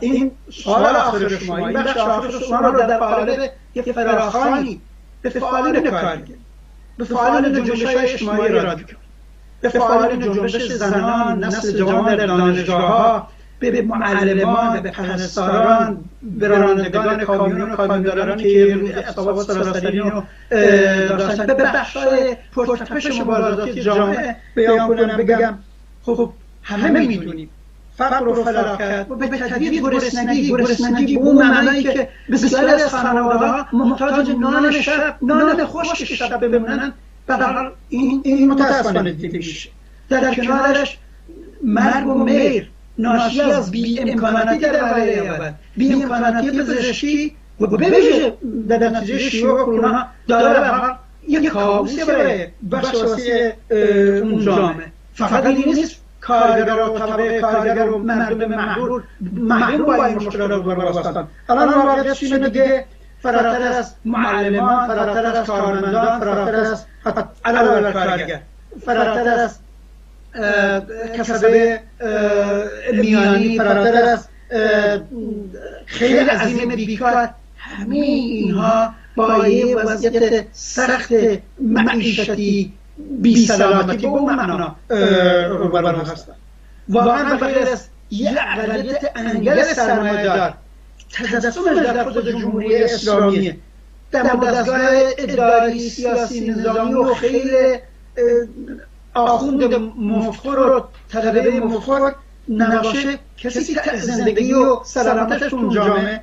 این 0.01 0.31
سوال 0.51 0.97
آخر 0.97 1.29
شما 1.29 1.57
این 1.57 1.73
بخش 1.73 1.97
آخر 1.97 2.31
شما 2.31 2.59
رو 2.59 2.79
در 2.79 2.99
قالب 2.99 3.51
یه 3.75 3.83
فراخانی 3.83 4.81
به 5.23 5.31
فعالین 5.31 5.91
کارگر 5.91 6.35
به 6.99 7.05
فعالین 7.05 7.65
جنبش 7.65 7.83
های 7.83 7.97
اجتماعی 7.97 8.53
رادیکال 8.53 8.97
به 9.61 9.69
فعالین 9.69 10.21
جنبش 10.21 10.73
زنان 10.73 11.45
نسل 11.45 11.79
جوان 11.79 12.17
در 12.17 12.27
دانشگاه. 12.27 12.81
ها 12.81 13.29
به 13.61 13.83
معلمان 13.83 14.81
به 14.81 14.91
پرستاران 14.91 16.05
به 16.23 16.49
رانندگان 16.49 17.25
کامیون 17.25 17.71
و 17.71 17.77
کامیونداران 17.77 18.39
که 18.39 19.05
اصابات 19.09 19.47
سراسری 19.47 19.99
رو 19.99 20.23
داشتن. 21.09 21.47
به 21.47 21.55
بخشای 21.55 22.37
پرتپش 22.57 23.21
مبارزاتی 23.21 23.81
جامعه 23.81 24.37
بیان 24.55 24.89
کنم 24.89 25.17
بگم 25.17 25.59
خب 26.03 26.33
همه 26.63 27.07
می‌دونیم. 27.07 27.51
فقر 27.97 28.29
و 28.29 28.45
فلاکت 28.45 29.07
و 29.11 29.15
به 29.15 29.27
تدریج 29.29 29.83
گرسنگی 29.83 30.49
گرسنگی 30.49 31.17
به 31.17 31.23
اون 31.23 31.37
معنایی 31.37 31.83
که 31.83 32.09
بسیاری 32.33 32.83
از 32.83 32.95
خانواده 32.95 33.47
ها 33.47 33.67
محتاج 33.73 34.31
نان 34.31 34.71
شب 34.71 35.17
نان 35.23 35.67
خشک 35.67 36.05
شب 36.05 36.47
بمونن. 36.47 36.93
به 37.27 37.37
این 37.89 38.21
این 38.25 38.51
متاسفانه 38.51 39.13
دیده 39.13 39.39
میشه. 39.39 39.71
در 40.09 40.35
کنارش 40.35 40.99
مرگ 41.65 42.07
و 42.07 42.25
میر. 42.25 42.71
ناشی 43.01 43.41
از 43.41 43.71
بی 43.71 44.01
امکاناتی 44.01 44.59
در 44.59 44.73
برای 44.73 45.21
بی 45.77 45.93
امکاناتی 45.93 46.51
پزشکی 46.51 47.37
و 47.61 47.67
بویژه 47.67 48.33
در 48.69 48.89
نتیجه 48.89 49.19
شیوع 49.19 49.65
کرونا 49.65 50.07
داره 50.29 50.61
به 50.61 50.97
یک 51.29 51.49
کابوسی 51.49 52.05
برای 52.05 52.47
بخش 52.73 52.95
وسیع 52.95 53.53
اون 54.23 54.41
جامعه. 54.41 54.93
فقط 55.15 55.47
این 55.47 55.75
نیست. 55.75 55.97
کارگر 56.21 56.83
و 56.83 56.99
طبقه 56.99 57.41
کارگر 57.41 57.89
و 57.89 57.99
مردم 57.99 58.49
محبور 58.49 59.05
محروم 59.21 59.97
با 59.97 60.05
این 60.05 60.17
مشکلات 60.17 60.51
رو 60.51 60.63
بربستان 60.63 61.29
الان 61.49 61.69
واقعیت 61.69 62.13
چیز 62.13 62.33
دیگه 62.33 62.85
فراتر 63.23 63.63
از 63.63 63.95
معلمان 64.05 64.87
فراتر 64.87 65.27
از 65.27 65.47
کارمندان 65.47 66.21
فراتر 66.21 66.55
از 66.55 66.85
علاوه 67.45 67.93
کارگر. 67.93 68.41
فراتر 68.87 69.29
از 69.29 69.59
کسب 71.19 71.79
میانی 72.93 73.59
فراتر 73.59 74.05
از 74.05 74.29
خیلی 75.87 76.19
عظیم 76.19 76.69
بیکار. 76.69 77.29
همه 77.57 77.97
اینها 77.97 78.95
با 79.17 79.49
یه 79.49 79.77
وضعیت 79.77 80.45
سخت 80.53 81.13
معیشتی 81.61 82.73
بی 82.99 83.47
سلامتی 83.47 83.97
به 83.97 84.07
اون 84.07 84.35
معنا 84.35 84.77
روبرو 85.49 85.99
هستن. 85.99 86.33
واقعا 86.89 87.37
بغیر 87.37 87.59
از 87.59 87.87
یه 88.11 88.37
اقلیت 88.59 89.13
انگل 89.15 89.63
سرمایه 89.63 90.23
دار 90.23 90.55
تجسمش 91.13 91.87
در 91.87 92.05
خود 92.05 92.31
جمهوری 92.31 92.85
اسلامیه 92.85 93.57
در 94.13 94.23
دستگاه 94.23 94.79
اداری 95.19 95.89
سیاسی 95.89 96.51
نظامی 96.51 96.95
و 96.95 97.15
خیلی 97.15 97.79
آخوند 99.15 99.75
مفخور 99.99 100.59
و 100.59 100.85
طلبه 101.09 101.61
مفخور 101.61 102.15
نباشه 102.49 103.19
کسی 103.37 103.75
که 103.75 103.97
زندگی 103.97 104.53
و 104.53 104.85
سلامتش 104.85 105.53
اون 105.53 105.71
جامعه 105.71 106.21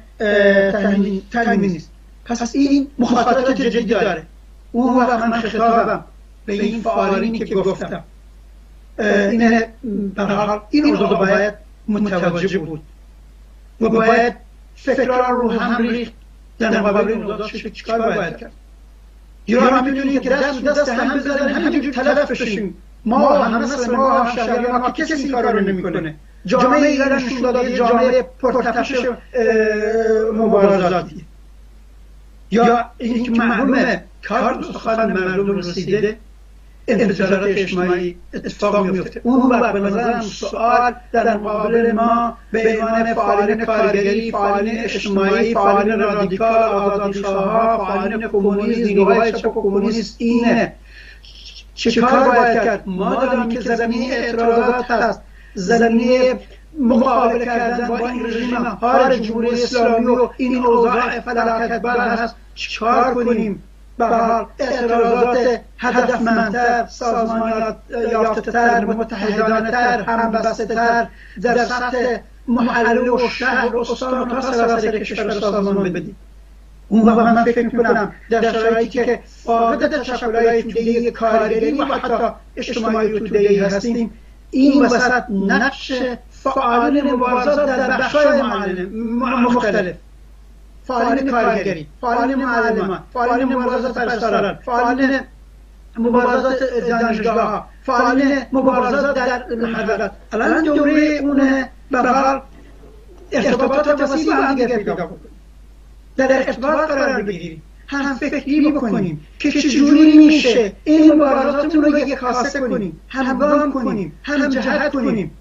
تامین 1.32 1.62
نیست. 1.62 1.92
پس 2.26 2.56
این 2.56 2.88
مخاطرات 3.00 3.62
جدی 3.62 3.86
داره. 3.86 4.24
اون 4.72 4.98
وقت 4.98 5.26
من 5.26 5.42
خطابم 5.42 6.04
به 6.46 6.54
این 6.54 6.82
فعالینی 6.82 7.40
که 7.40 7.56
گفتم. 7.56 8.04
اینه 9.00 9.74
حال 10.18 10.62
این 10.70 10.86
اوضاع 10.86 11.20
باید 11.20 11.54
متوجه 11.88 12.58
بود. 12.58 12.82
و 13.82 13.90
باید 13.90 14.34
فکرها 14.76 15.30
رو 15.30 15.52
هم 15.52 15.82
ریخت. 15.82 16.14
در 16.60 16.82
مقابل 16.82 17.08
این 17.12 17.72
چیکار 17.72 18.02
باید 18.02 18.38
کرد. 18.38 18.52
یا 19.48 19.62
هم 19.62 19.86
می‌دونید 19.86 20.22
که 20.22 20.30
دست 20.30 20.64
دست 20.64 20.90
هم 20.90 21.18
بزنن 21.18 21.50
همینجور 21.50 21.94
تلف 21.94 22.32
بشیم. 22.32 22.78
ما 23.06 23.30
هم 23.30 23.62
مثل 23.62 23.96
ما 23.96 24.32
شهری 24.36 24.72
ما 24.72 24.92
که 24.92 25.04
کسی 25.04 25.14
این 25.14 25.32
کار 25.32 25.54
رو 25.54 25.60
نمی‌کنه. 25.60 26.16
جامعه 26.46 26.88
ایران 26.88 27.14
نشون 27.14 27.42
داده 27.42 27.78
جامعه 27.78 28.22
پرتپش 28.22 28.96
مبارزاتی. 30.34 31.26
یا 32.52 32.86
اینکه 32.98 33.32
معلومه 33.32 34.04
کار 34.24 34.66
سخن 34.74 35.14
مردم 35.14 35.58
رسیده 35.58 36.18
انفجارات 36.88 37.44
اجتماعی 37.44 38.18
اتفاق 38.34 38.88
میفته 38.88 39.22
اون 39.24 39.50
وقت 39.50 39.74
به 39.74 39.80
نظرم 39.80 40.22
سوال 40.22 40.96
در 41.12 41.38
مقابل 41.38 41.92
ما 41.92 42.38
به 42.52 42.80
عنوان 42.82 43.14
فعالین 43.14 43.66
کارگری 43.66 44.32
فعالین 44.32 44.80
اجتماعی 44.80 45.54
فعالین 45.54 46.00
رادیکال 46.00 46.64
آزادیخواها 46.64 47.86
فعالین 47.86 48.28
کمونیست 48.28 48.80
نیروهای 48.80 49.32
چپ 49.32 49.54
کمونیست 49.54 50.16
اینه. 50.18 50.74
چه 51.74 52.02
کار 52.02 52.30
باید 52.30 52.64
کرد؟ 52.64 52.84
ما 52.86 53.16
داریم 53.16 53.50
که 53.50 53.60
زمینه 53.60 54.14
اعتراضات 54.14 54.92
هست. 54.92 55.22
زمینه 55.54 56.40
مقابله 56.80 57.46
کردن 57.46 57.88
با 57.88 57.98
این 57.98 58.26
رژیم 58.26 58.56
هار 58.56 59.16
جمهوری 59.16 59.64
اسلامی 59.64 60.06
و 60.06 60.30
این 60.38 60.66
اوضاع 60.66 61.20
فلاکت 61.20 61.82
بر 61.82 62.10
هست. 62.10 62.36
چیکار 62.56 63.14
کنیم؟ 63.14 63.64
به 63.98 64.06
اعتراضات 64.60 65.62
هدفمندتر 65.78 66.86
سازمان 66.88 67.76
یافتهتر 68.12 68.86
متحدانه 68.86 69.78
همبسته 70.08 70.66
در 71.42 71.66
سطح 71.66 72.18
محله 72.48 73.12
و 73.12 73.30
شهر 73.30 73.76
و 73.76 73.80
استان 73.80 74.22
و 74.22 74.26
تا 74.26 74.42
سراسر 74.42 75.00
کشور 75.00 75.32
سازمان 75.32 75.94
بدیم. 75.94 76.16
اون 76.90 77.02
وقت 77.02 77.18
من 77.18 77.44
فکر 77.44 77.66
می‌کنم 77.66 78.14
در 78.30 78.52
شرایطی 78.52 78.90
که 78.90 79.20
فاقد 79.26 80.02
تشکلهای 80.02 80.64
تودهی 80.64 81.12
کارگری 81.12 81.72
و 81.72 81.86
حتی 81.86 82.34
اجتماعی 82.56 83.20
تودهی 83.20 83.60
هستیم 83.60 84.14
این 84.52 84.86
وسط 84.86 85.24
نقش 85.30 85.92
فعالین 86.30 87.12
مبارزات 87.12 87.66
در 87.66 87.98
بخشای 87.98 88.42
مختلف. 89.22 89.96
فعالین 90.88 91.32
کارگری 91.32 91.88
فعالین 92.02 92.36
معلمان 92.36 93.04
فعالین 93.14 93.46
مبارزات 93.46 93.94
پرستاران 93.94 94.56
فعالین 94.66 95.20
مبارزات 95.98 96.60
دانشگاه 96.90 97.70
فعالین 97.84 98.38
مبارزات 98.54 99.16
در 99.16 99.56
محلات 99.56 100.12
الان 100.32 100.64
دوره 100.64 101.20
اونه 101.22 101.70
به 101.92 102.00
حال 102.00 102.42
ارتباطات 103.32 104.02
وسیع 104.02 104.26
با 104.26 104.34
هم 104.34 104.56
پیدا 104.56 104.96
کنیم 104.96 105.20
در 106.18 106.38
ارتباط 106.48 106.90
قرار 106.90 107.22
بگیریم 107.22 107.62
هم 107.88 108.16
فکری 108.16 108.72
بکنیم 108.72 109.28
که 109.40 109.52
چجوری 109.52 110.18
میشه 110.18 110.74
این 110.84 111.14
مبارزاتمون 111.14 111.84
رو 111.84 112.00
یک 112.00 112.20
خاصه 112.20 112.60
کنیم 112.60 113.00
همگام 113.10 113.74
کنیم 113.74 114.20
هم 114.24 114.50
جهت 114.50 114.92
کنیم 114.92 115.32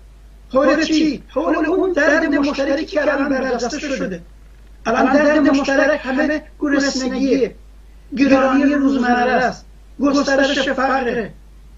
حول 0.53 0.85
چی؟ 0.85 1.23
حول 1.29 1.67
اون 1.67 1.93
درد 1.93 2.35
مشترکی 2.35 2.87
که 2.87 3.03
الان 3.03 3.29
برجسته 3.29 3.79
شده 3.79 4.23
الان 4.87 5.13
درد 5.13 5.39
مشترک 5.39 6.01
همه 6.05 6.43
گرسنگی 6.61 7.51
گرانی 8.17 8.75
روزمره 8.75 9.33
است 9.33 9.65
گسترش 10.01 10.69
فقر 10.69 11.29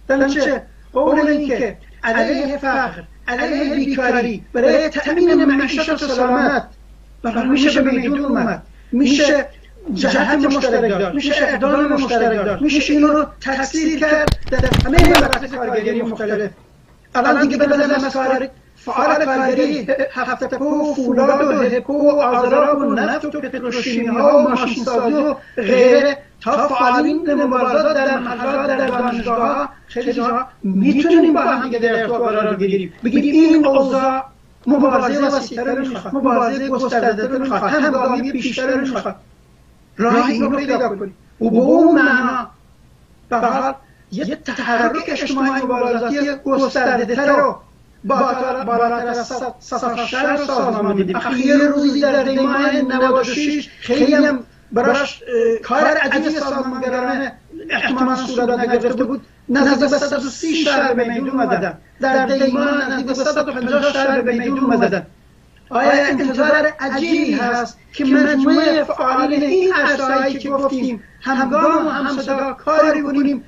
چه؟ 0.09 0.63
حول 0.95 1.29
اینکه 1.29 1.77
علیه 2.05 2.57
فقر 2.57 3.03
علیه 3.29 3.75
بیکاری 3.75 4.45
برای 4.53 4.89
تأمین 4.89 5.45
معیشت 5.45 5.89
و 5.89 5.97
سلامت 5.97 6.69
میشه 7.51 7.83
به 7.83 7.91
میدون 7.91 8.25
اومد 8.25 8.63
میشه 8.93 9.47
جهت 9.95 10.39
مشترک 10.39 10.91
داشت 10.91 11.15
میشه 11.15 11.35
اقدام 11.39 11.93
مشترک 11.93 12.45
داشت 12.45 12.63
میشه 12.63 12.93
اینو 12.93 13.09
رو 13.09 13.27
تکثیر 13.41 14.01
کرد 14.01 14.39
در 14.51 14.59
همه 14.87 15.09
مراکز 15.09 15.55
کارگری 15.55 16.03
مختلف 16.03 16.51
الان 17.15 17.43
دیگه 17.43 17.57
به 17.57 17.67
نظر 17.67 18.49
فعال 18.85 19.25
کارگری 19.25 19.89
هفته 20.13 20.47
پو 20.47 20.95
فولاد 20.95 21.41
و 21.41 21.63
هپو 21.63 21.93
و 21.93 22.21
آزراب 22.21 22.79
و 22.79 22.85
نفت 22.85 23.35
و 23.35 23.41
پتروشیمی 23.41 24.07
ها 24.07 24.39
و 24.39 24.49
ماشین 24.49 24.85
سازی 24.85 25.15
و 25.15 25.35
غیره. 25.57 26.19
تا 26.41 26.69
فعالین 26.69 27.35
مبارزات 27.35 27.97
در 27.97 28.19
محلات 28.19 28.67
در 28.67 28.87
دانشگاه 28.87 29.57
ها 29.57 29.69
خیلی 29.87 30.13
جا. 30.13 30.47
می‌تونیم 30.63 31.35
با 31.35 31.41
هم 31.41 31.63
دیگه 31.63 31.79
در 31.79 32.01
ارتباط 32.01 32.33
قرار 32.33 32.57
بگیریم. 32.57 32.93
بگیم 33.05 33.23
این 33.23 33.67
اوضاع 33.67 34.25
مبارزه 34.67 35.27
وسیعتر 35.27 35.79
می‌خواد. 35.79 36.15
مبارزه 36.15 36.69
گسترده 36.69 37.39
می‌خواد. 37.39 37.63
همگامی 37.63 38.33
پیشتر 38.33 38.81
می‌خواد. 38.81 39.17
راه 39.97 40.27
این 40.27 40.43
رو 40.43 40.57
پیدا 40.57 40.89
کنیم. 40.89 41.15
و 41.41 41.51
به 41.51 41.57
اون 41.57 41.95
معنا 42.03 42.51
به 43.29 43.75
یه 44.13 44.37
تحرک 44.37 45.05
اجتماعی 45.07 45.63
مبارزاتی 45.63 46.17
گسترده 46.45 47.15
تر 47.15 47.37
رو 47.37 47.61
بالاتر 48.05 49.07
از 49.07 49.33
شهر 50.07 50.37
سازمان 50.37 50.97
دیدیم 50.97 51.17
یه 51.37 51.57
روزی 51.57 52.01
در 52.01 52.23
دیماه 52.23 52.77
96 52.77 53.69
خیلی 53.81 54.15
هم 54.15 54.45
براش 54.73 55.23
کار 55.65 55.85
عجیب 55.85 56.39
سازمانگرانه 56.39 57.33
احتمالا 57.71 58.17
صورت 58.17 58.59
نگرفته 58.59 59.05
بود. 59.05 59.21
نزدیک 59.49 59.91
به 59.91 59.99
130 59.99 60.55
شهر 60.55 60.95
به 60.95 61.05
میدون 61.05 61.31
اومدن. 61.31 61.79
در 62.01 62.27
دیمان 62.27 62.83
نزدیک 62.83 63.07
به 63.07 63.15
150 63.15 63.93
شهر 63.93 64.21
به 64.21 64.33
میدون 64.33 64.59
اومدن. 64.59 65.07
آیا 65.71 66.07
انتظار 66.07 66.73
عجیبی 66.81 67.33
هست 67.33 67.79
که 67.93 68.05
مجموعه 68.05 68.85
فعالین 68.85 69.43
این 69.43 69.73
عرصه‌ای 69.73 70.39
که 70.39 70.51
گفتیم 70.51 71.03
همگام 71.21 71.87
و 71.87 71.91
همصدا 71.91 72.53
کاری 72.53 73.03
کنیم 73.03 73.45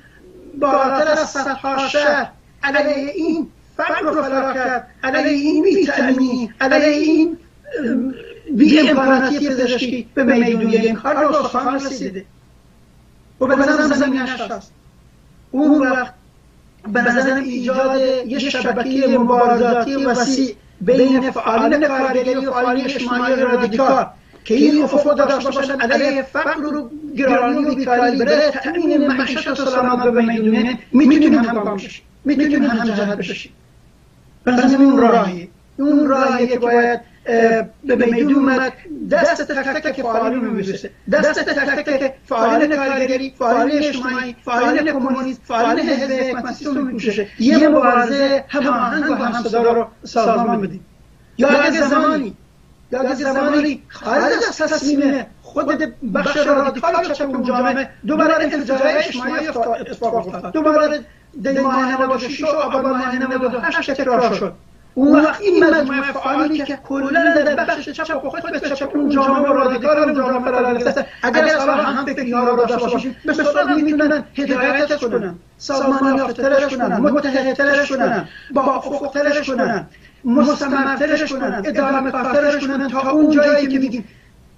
بالاتر 0.59 1.11
از 1.11 1.29
صدها 1.29 1.87
شهر؟ 1.87 2.31
علیه 2.63 3.11
این 3.15 3.47
فقر 3.87 4.07
و 4.07 4.23
فلاکت 4.23 4.83
علیه 5.03 5.31
این 5.31 5.63
بیتأمینی 5.63 6.53
علیه 6.61 6.87
این 6.87 7.37
بی 8.55 8.79
امکاناتی 8.79 9.49
پزشکی 9.49 10.09
به 10.13 10.23
میدون 10.23 10.67
این 10.67 10.95
کار 10.95 11.15
رو 11.15 11.33
سخان 11.33 11.75
رسیده. 11.75 12.25
و 13.41 13.45
به 13.45 13.55
نظرم 13.55 13.93
زمینش 13.93 14.29
هست 14.29 14.71
اون 15.51 15.87
وقت 15.87 16.13
به 16.93 17.01
نظرم 17.01 17.43
ایجاد 17.43 18.01
یه 18.27 18.39
شبکه 18.39 19.07
مبارزاتی 19.07 19.95
وسیع 19.95 20.55
بین 20.81 21.31
فعالین 21.31 21.87
کارگری 21.87 22.35
و 22.35 22.51
فعالین 22.51 22.85
اجتماعی 22.85 23.35
رادیکال 23.35 24.05
که 24.45 24.53
این 24.53 24.83
افق 24.83 25.15
داشته 25.15 25.49
باشن 25.51 25.81
علیه 25.81 26.21
فقر 26.21 26.75
و 26.75 26.89
گرانی 27.17 27.65
و 27.65 27.75
بیکاری 27.75 28.17
برای 28.17 28.51
تأمین 28.51 29.07
معیشت 29.07 29.47
و 29.47 29.55
سلامت 29.55 30.07
به 30.07 30.21
می‌دونه 30.21 30.79
می‌تونیم 30.91 31.33
همگام 31.33 31.77
بشیم. 31.77 32.03
می‌تونیم 32.25 32.63
هم 32.63 32.85
جهت 32.85 33.17
بشیم. 33.17 33.51
بنظرم 34.45 34.81
اون 34.81 34.97
راهی 34.97 35.49
اون 35.77 36.07
راهی 36.07 36.47
که 36.47 36.59
باید 36.59 36.99
به 37.83 37.95
میدون 37.95 38.35
اومد 38.35 38.73
دست 39.11 39.41
تک 39.41 39.83
تک 39.83 40.01
فعالین 40.01 40.39
می‌رسه 40.39 40.91
دست 41.11 41.39
تک 41.39 41.85
تک 41.85 42.13
فعالین 42.25 42.75
کارگری 42.75 43.33
فعالین 43.39 43.77
اجتماعی 43.77 44.35
فعالین 44.45 44.91
کمونیست 44.91 45.41
فعالین 45.43 45.89
حزب 45.89 46.11
حکمتی 46.11 46.65
رو 46.65 46.73
میپوشه 46.73 47.27
یه 47.39 47.67
مبارزه 47.67 48.43
هماهنگ 48.47 49.11
و 49.11 49.13
همصدا 49.13 49.73
رو 49.73 49.87
سازمان 50.03 50.61
بدیم 50.61 50.85
یا 51.37 51.49
اگه 51.49 51.87
زمانی 51.87 52.35
یا 52.91 53.01
اگه 53.01 53.15
زمانی 53.15 53.83
خارج 53.87 54.33
از 54.49 54.57
تصمیم 54.57 55.25
خود 55.41 55.83
بخش 56.13 56.37
رادیکال 56.37 57.13
چپون 57.13 57.43
جامعه 57.43 57.89
دوباره 58.07 58.33
انفجار 58.43 58.81
اجتماعی 58.83 59.47
اتفاق 59.47 60.15
افتاد. 60.15 60.53
دوباره 60.53 60.99
دی 61.41 61.59
ماه 61.59 62.01
96 62.03 62.43
و 62.43 62.47
آبان 62.47 62.85
ماه 62.85 63.15
98 63.15 63.91
تکرار 63.91 64.33
شد. 64.33 64.53
اون 64.93 65.25
وقت 65.25 65.41
این 65.41 65.63
مجموعه 65.63 66.01
فعالی 66.01 66.63
که 66.63 66.79
کلا 66.83 67.33
در 67.35 67.55
بخش 67.55 67.89
چپ 67.89 68.25
و 68.25 68.29
خود 68.29 68.51
به 68.51 68.59
چپ 68.59 68.95
اون 68.95 69.09
جامعه 69.09 69.51
و 69.51 69.53
رادیکال 69.53 69.97
اون 69.97 70.15
جامعه 70.15 70.51
را 70.51 70.73
گرفته 70.73 71.05
اگر 71.23 71.45
اصلا 71.45 71.73
هم 71.73 72.05
فکری 72.05 72.31
ها 72.31 72.43
را 72.43 72.55
داشته 72.55 72.77
باشیم 72.77 73.15
به 73.25 73.33
صورت 73.33 73.67
می‌تونن 73.67 74.23
هدایتش 74.35 74.99
کنن 74.99 75.35
سازمان 75.57 76.17
یافترش 76.17 76.75
کنن 76.75 76.97
متحدترش 76.97 77.91
کنن 77.91 78.27
با 78.53 78.61
افقترش 78.61 79.49
کنن 79.49 79.87
مستمرترش 80.25 81.33
کنن 81.33 81.61
ادامه 81.65 82.11
کارترش 82.11 82.67
کنن 82.67 82.87
تا 82.87 83.11
اون 83.11 83.31
جایی 83.31 83.67
که 83.67 83.79
میگیم 83.79 84.05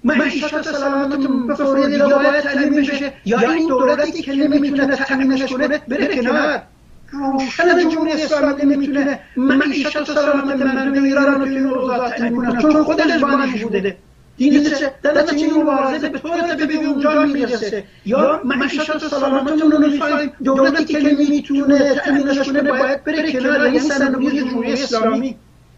معیشت 0.04 0.62
سلامتتون 0.62 1.46
به 1.46 1.54
فوری 1.54 1.98
باید 1.98 2.40
تأمین 2.40 2.80
بشه. 2.80 3.12
یا 3.24 3.50
این 3.50 3.68
دولتی 3.68 4.22
که 4.22 4.32
نمی‌تونه 4.32 4.96
تأمینش 4.96 5.52
کنه 5.52 5.68
بره 5.88 6.16
کنار. 6.16 6.62
روشن 7.10 7.88
جمهوری 7.88 8.12
اسلامی 8.12 8.62
نمی‌تونه. 8.62 9.18
معیشت 9.36 9.96
و 9.96 10.04
سلامت 10.04 10.62
مردم 10.62 11.04
ایران 11.04 11.34
رو 11.34 11.44
توی 11.44 11.56
این 11.56 11.66
اوضاع 11.66 12.08
تعیین 12.08 12.36
کنه 12.36 12.62
چون 12.62 12.84
خودش 12.84 13.20
بانش 13.20 13.62
بوده. 13.62 13.96
دین 14.36 14.64
چه؟ 14.64 14.90
نتیجه 15.04 15.44
این 15.46 15.62
مبارزه 15.62 16.08
به 16.08 16.18
طور 16.18 16.40
طبیعی 16.40 16.84
اونجا 16.84 17.22
می‌رسه. 17.22 17.84
یا 18.06 18.40
معیشت 18.44 18.96
و 18.96 18.98
سلامتمون 18.98 19.72
رو 19.72 19.78
می‌خوایم. 19.78 20.32
دولتی 20.44 20.84
که 20.84 20.98
نمی‌تونه 20.98 21.94
تأمینش 21.94 22.48
کنه 22.48 22.62
باید 22.62 23.04
بره 23.04 23.32
کنار. 23.32 23.64
یعنی 23.66 23.78
سرنگونی 23.78 24.40
جمهوری 24.40 24.72
اسلامی 24.72 25.36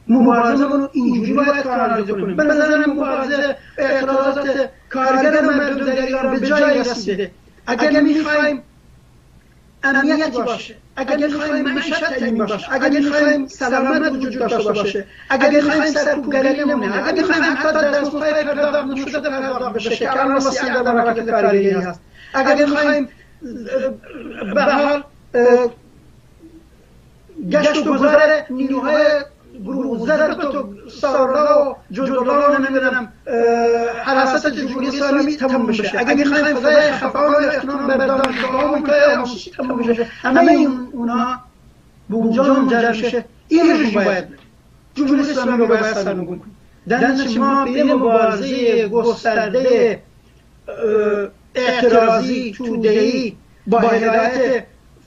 مبارزه 0.09 0.65
رو 0.65 0.89
اینجوری 0.93 1.33
باید 1.33 1.63
کارآمد 1.63 2.11
کنیم 2.11 2.37
به 2.37 2.45
نظرم 2.45 2.91
مبارزه 2.91 3.57
اعتراضات 3.79 4.69
کارگر 4.91 5.41
مردم 5.41 5.87
در 5.87 6.03
ایران 6.03 6.41
به 6.41 6.47
جایی 6.47 6.79
رسیده. 6.79 7.31
اگر 7.67 8.01
می‌خوایم 8.01 8.63
امنیتی 9.83 10.31
باشه 10.31 10.75
اگر 10.97 11.17
می‌خوایم 11.17 11.65
معیشت 11.65 12.05
تعیین 12.05 12.39
باشه 12.39 12.73
اگر 12.73 12.89
می‌خوایم 12.89 13.47
سلامت 13.47 14.13
وجود 14.13 14.39
داشته 14.39 14.73
باشه 14.73 15.05
اگر 15.31 15.51
می‌خوایم 15.51 15.85
سرکوبگری 15.85 16.65
نمونه 16.65 17.07
اگر 17.09 17.23
می‌خوایم 17.23 17.43
حتی 17.57 17.73
در 17.73 18.05
های 18.05 18.45
پرداخت 18.45 18.87
نشده 18.87 19.31
پرداخت 19.31 19.75
بشه 19.75 19.97
که 19.97 20.11
الان 20.13 20.37
وسیع 20.37 20.83
در 20.83 20.93
مراکز 20.93 21.29
کارگری 21.31 21.71
هست. 21.71 22.01
اگر 22.35 22.55
می‌خوایم 22.55 23.09
به 24.55 24.63
حال 24.63 25.03
گشت 27.51 27.77
و 27.77 27.95
گذار 27.95 28.23
نیروهای 28.51 29.05
ضربت 30.07 30.55
و 30.55 30.75
سارلا 30.89 31.71
و 31.71 31.77
جدولا 31.91 32.59
نمی‌دونم 32.59 33.13
حراست 34.05 34.47
جمهوری 34.47 34.89
اسلامی 34.89 35.37
تموم 35.37 35.67
بشه. 35.67 35.93
اگه 35.97 36.15
می‌خوایم 36.15 36.57
فضای 36.57 36.93
خفا 36.93 37.31
و 37.31 37.35
اقنام 37.35 37.87
بر 37.87 38.07
دانشگاه 38.07 38.65
و 38.65 38.77
منطقه 38.77 39.17
آموزشی 39.17 39.51
تموم 39.51 39.79
بشه. 39.79 40.05
همه 40.05 40.53
این 40.53 40.89
اونا 40.93 41.41
به 42.11 42.17
اونجا 42.17 42.43
منجر 42.43 42.91
میشه. 42.91 43.25
این 43.49 43.73
رژیم 43.73 44.05
باید 44.05 44.25
جمهوری 44.95 45.21
اسلامی 45.21 45.59
رو 45.59 45.67
باید 45.67 45.83
سرنگون 45.83 46.39
کنیم. 46.39 46.57
در 46.89 47.15
ما 47.39 47.65
به 47.65 47.85
مبارزه 47.85 48.89
گسترده 48.89 50.03
اعتراضی 51.55 52.55
تودهی 52.57 53.37
با 53.67 53.79
هدایت 53.79 54.65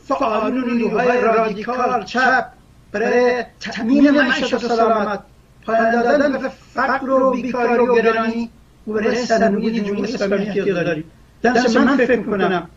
فعالین 0.08 0.64
و 0.64 0.66
نیروهای 0.66 1.22
رادیکال 1.22 2.04
چپ. 2.04 2.46
برای 2.92 3.44
تأمین 3.60 4.12
معیشت 4.12 4.54
و 4.54 4.60
سلامت 4.60 5.20
پایان 5.66 5.92
دادن 5.92 6.32
به 6.32 6.50
فقر 6.74 7.10
و 7.10 7.32
بیکاری 7.32 7.84
و 7.84 7.96
گرانی 7.96 8.50
و 8.88 8.94
برای 8.94 9.26
سرنگونی 9.26 9.82
جمهوری 9.82 10.14
اسلامی 10.14 10.46
احتیاج 10.46 10.70
داریم. 10.70 11.04
در 11.42 11.54
من 11.86 11.98
فکر 11.98 12.22
کنم 12.22 12.70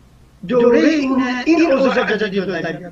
دوره 0.47 0.79
این 1.45 1.71
اوضاع 1.71 2.17
جدید 2.17 2.39
رو 2.39 2.61
در 2.61 2.91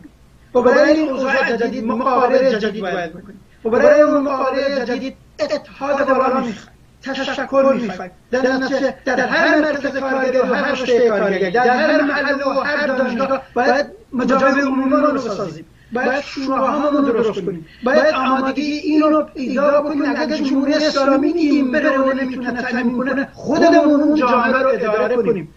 و 0.54 0.62
برای 0.62 0.92
این 0.92 1.10
اوضاع 1.10 1.58
جدید 1.58 1.86
مقابل 1.86 2.60
جدید 2.60 2.82
باید 2.82 3.10
بکنیم. 3.10 3.40
و 3.66 3.70
برای 3.70 4.02
اون 4.02 4.24
مقاله 4.24 4.86
جدید 4.86 5.16
اتحاد 5.40 6.10
والا 6.10 6.40
میخوایم 6.40 6.72
تشکر 7.04 7.78
میخوایم. 7.82 8.12
در 8.32 8.42
نتیجه 8.42 8.94
در 9.06 9.20
هر 9.20 9.62
مرکز 9.62 9.98
کارگر 9.98 10.42
و 10.42 10.54
هر 10.54 10.72
رشته 10.72 11.10
کارگر 11.10 11.50
در 11.50 11.70
هر 11.70 12.02
محل 12.02 12.42
و 12.42 12.60
هر 12.60 12.88
دانشگاه 12.88 13.42
باید 13.54 13.86
مجامع 14.14 14.62
عمومی 14.62 14.92
رو 14.92 15.12
بسازیم. 15.12 15.66
باید 15.94 16.22
شوراهامون 16.22 17.06
رو 17.06 17.12
درست 17.12 17.42
کنیم. 17.42 17.66
باید 17.84 18.14
آمادگی 18.14 18.62
اینو 18.62 19.08
رو 19.08 19.24
پیدا 19.24 19.82
کنیم. 19.82 20.04
اگر 20.18 20.38
جمهوری 20.38 20.74
اسلامی 20.74 21.28
این 21.28 21.72
بره 21.72 21.98
و 21.98 22.14
نمی‌تونه 22.14 22.62
تامین 22.62 22.98
کنه. 22.98 23.28
خودمون 23.34 24.02
اون 24.02 24.16
جامعه 24.16 24.58
رو 24.58 24.70
اداره 24.70 25.16
کنیم. 25.16 25.54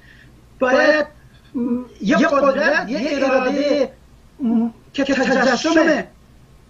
باید 0.61 1.07
یه 2.01 2.17
قدرت 2.17 2.89
یه 2.89 3.01
اراده 3.13 3.91
که 4.93 5.05
تجسم 5.05 6.05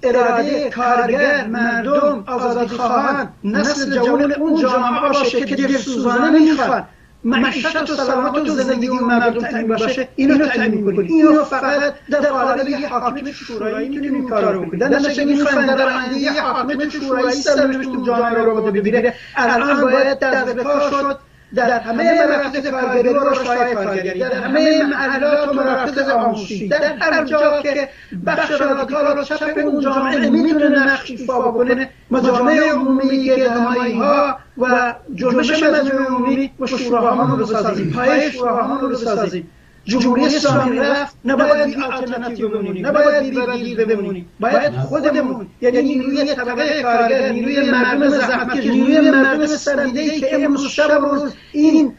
اراده 0.03 0.71
کارگر 0.71 1.47
مردم 1.47 2.25
آزادی 2.27 2.77
خواهان 2.77 3.29
نسل 3.45 3.95
جوان 3.95 4.33
اون 4.33 4.61
جامعه 4.63 5.13
باشه 5.13 5.45
که 5.45 5.57
دلسوزانه 5.57 6.39
می‌خواد. 6.39 6.85
معیشت 7.25 7.77
و 7.77 7.87
سلامت 7.87 8.37
و 8.37 8.55
زندگی 8.55 8.89
اون 8.89 9.05
مردم 9.05 9.41
تعیین 9.41 9.69
باشه 9.69 10.09
اینو 10.17 10.47
تعیین 10.47 10.85
کنیم 10.85 11.13
اینو 11.13 11.45
فقط 11.45 11.95
در 12.11 12.21
قالب 12.21 12.69
یه 12.69 12.89
حاکمیت 12.89 13.33
شورایی 13.33 13.89
می‌تونیم 13.89 14.15
این 14.15 14.29
کار 14.29 14.55
رو 14.55 14.67
کنیم 14.67 14.79
در 14.79 14.89
نتیجه 14.89 15.25
می‌خوایم 15.25 15.67
در 15.67 15.83
آینده 15.83 16.19
یه 16.19 16.43
حاکمیت 16.43 16.89
شورایی 16.89 17.37
سرنوشت 17.37 17.91
جامعه 18.07 18.43
رو 18.43 18.73
بگیره 18.73 19.15
الان 19.37 19.81
باید 19.81 20.19
دست 20.19 20.55
به 20.55 20.63
کار 20.63 20.91
شد. 20.91 21.19
در 21.55 21.81
همه 21.81 22.27
مراکز 22.27 22.67
کارگری 22.67 23.09
و 23.09 23.31
رشدهای 23.31 23.75
کارگری 23.75 24.21
در 24.21 24.33
همه 24.33 24.83
محلات 24.83 25.49
و 25.49 25.53
مراکز 25.53 25.99
آموزشی 25.99 26.69
در 26.69 26.97
هر 27.01 27.25
جا 27.25 27.63
که 27.63 27.89
بخش 28.27 28.51
رادیکال 28.51 29.19
و 29.19 29.25
چپ 29.25 29.59
اون 29.65 29.81
جامعه 29.81 30.31
می‌تونه 30.31 30.93
نقش 30.93 31.11
ایفا 31.11 31.41
بکنه 31.41 31.91
مجامع 32.11 32.61
عمومی 32.73 33.25
گردمایی 33.25 33.99
ها 33.99 34.39
و 34.59 34.95
جنبش 35.15 35.63
مجموعه 35.63 36.07
عمومی 36.07 36.51
و 36.61 36.67
شوراهامون 36.67 37.31
رو 37.31 37.47
بسازیم 37.47 37.91
پای 37.91 38.33
شوراهامون 38.33 38.81
رو 38.81 38.89
بسازیم. 38.89 39.51
جمهوری 39.85 40.25
اسلامی 40.25 40.79
رفت 40.79 41.17
نباید 41.25 41.65
بی 41.65 41.83
آلترناتیو 41.83 42.49
بمونیم 42.49 42.87
نباید 42.87 43.23
بی 43.23 43.41
بدیل 43.41 43.85
بمونیم 43.85 44.29
باید 44.41 44.73
خودمون 44.73 45.47
یعنی 45.61 45.83
نیروی 45.83 46.35
طبقه 46.35 46.83
کارگر 46.83 47.33
نیروی 47.33 47.71
مردم 47.71 48.09
زحمتکش 48.09 48.67
نیروی 48.67 49.11
مردم 49.11 49.47
سرنده 49.47 50.21
که 50.21 50.45
امروز 50.45 50.67
شب 50.67 50.93
روز 50.93 51.33
این 51.53 51.93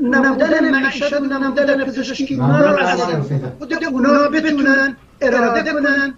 نمودن 0.00 0.70
معیشت 0.70 1.12
و 1.12 1.24
نمودن 1.24 1.84
پزشکی 1.84 2.34
اونا 2.34 2.70
رو 2.70 2.78
از 2.78 3.00
خود 3.58 3.84
اونا 3.84 4.28
بتونن 4.28 4.96
اراده 5.20 5.72
کنن. 5.72 6.14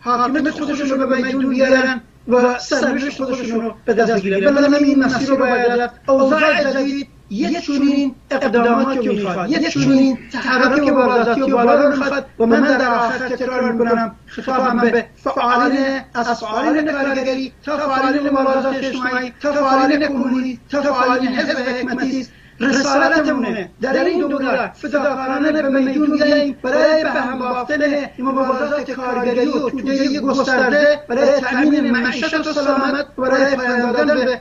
حاکمیت 0.00 0.50
خودشون 0.50 1.00
رو 1.00 1.06
به 1.06 1.16
میدون 1.16 1.48
بیارن 1.50 2.00
و 2.28 2.58
سرنوشت 2.58 3.24
خودشون 3.24 3.60
رو 3.60 3.74
به 3.84 3.94
دست 3.94 4.12
بگیرن 4.12 4.54
بنابراین 4.54 4.84
این 4.86 5.04
مسیر 5.04 5.28
رو 5.28 5.36
باید 5.36 5.90
اوضاع 6.08 6.72
جدید 6.72 7.08
یک 7.30 7.66
چنین 7.66 8.14
اقدامات 8.30 9.00
که 9.00 9.10
می‌خواد. 9.10 9.50
یک 9.50 9.68
چنین 9.68 10.18
تحرک 10.32 10.92
وارداتی 10.92 11.40
و 11.40 11.46
بالا 11.46 11.74
رو 11.74 11.96
می‌خواد. 11.96 12.26
و 12.38 12.46
من 12.46 12.60
در 12.60 12.94
آخر 12.94 13.28
تکرار 13.28 13.72
می‌کنم؟ 13.72 14.16
خطابم 14.26 14.90
به 14.90 15.04
فعالین 15.16 16.00
از 16.14 16.40
فعالین 16.40 16.92
کارگری 16.92 17.52
تا 17.64 17.76
فعالین 17.76 18.30
مبارزات 18.30 18.74
اجتماعی 18.76 19.32
تا 19.40 19.52
فعالین 19.52 20.06
کمونی 20.06 20.60
تا 20.70 20.82
فعالین 20.82 21.28
حزب 21.28 21.58
حکمتی. 21.58 22.26
رسالتمونه. 22.60 23.70
در 23.80 24.04
این 24.04 24.28
دوره 24.28 24.72
فداکارانه 24.72 25.62
به 25.62 25.68
میدون 25.68 26.10
بیاییم 26.16 26.56
برای 26.62 27.02
به 27.02 27.10
هم 27.10 27.38
بافتن 27.38 27.80
مبارزات 28.18 28.90
کارگری 28.90 29.48
و 29.48 29.70
توده 29.70 30.20
گسترده 30.20 31.00
برای 31.08 31.40
تامین 31.40 31.90
معیشت 31.90 32.34
و 32.34 32.52
سلامت 32.52 33.06
برای 33.18 33.56
پایان 33.56 33.92
دادن 33.92 34.14
به 34.14 34.40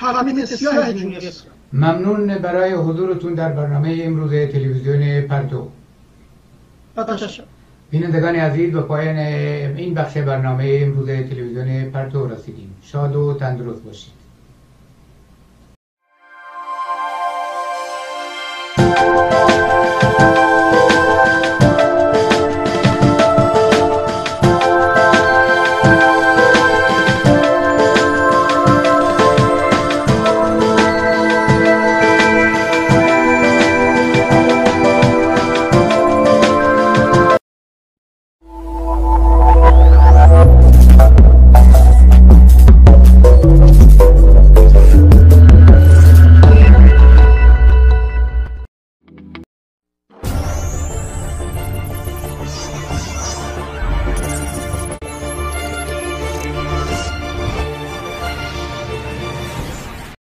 حاکمیت 0.00 0.44
سیاه 0.44 0.74
ممنون 1.72 2.38
برای 2.38 2.72
حضورتون 2.72 3.34
در 3.34 3.52
برنامه 3.52 3.98
امروز 4.02 4.30
تلویزیون 4.30 5.20
پرتو. 5.20 5.68
بینندگان 7.90 8.36
عزیز 8.36 8.72
به 8.72 8.80
پایان 8.80 9.16
این 9.76 9.94
بخش 9.94 10.16
برنامه 10.16 10.78
امروز 10.82 11.06
تلویزیون 11.06 11.90
پرتو 11.90 12.26
رسیدیم. 12.26 12.74
شاد 12.82 13.16
و 13.16 13.34
تندرست 13.40 13.82
باشید. 13.82 14.19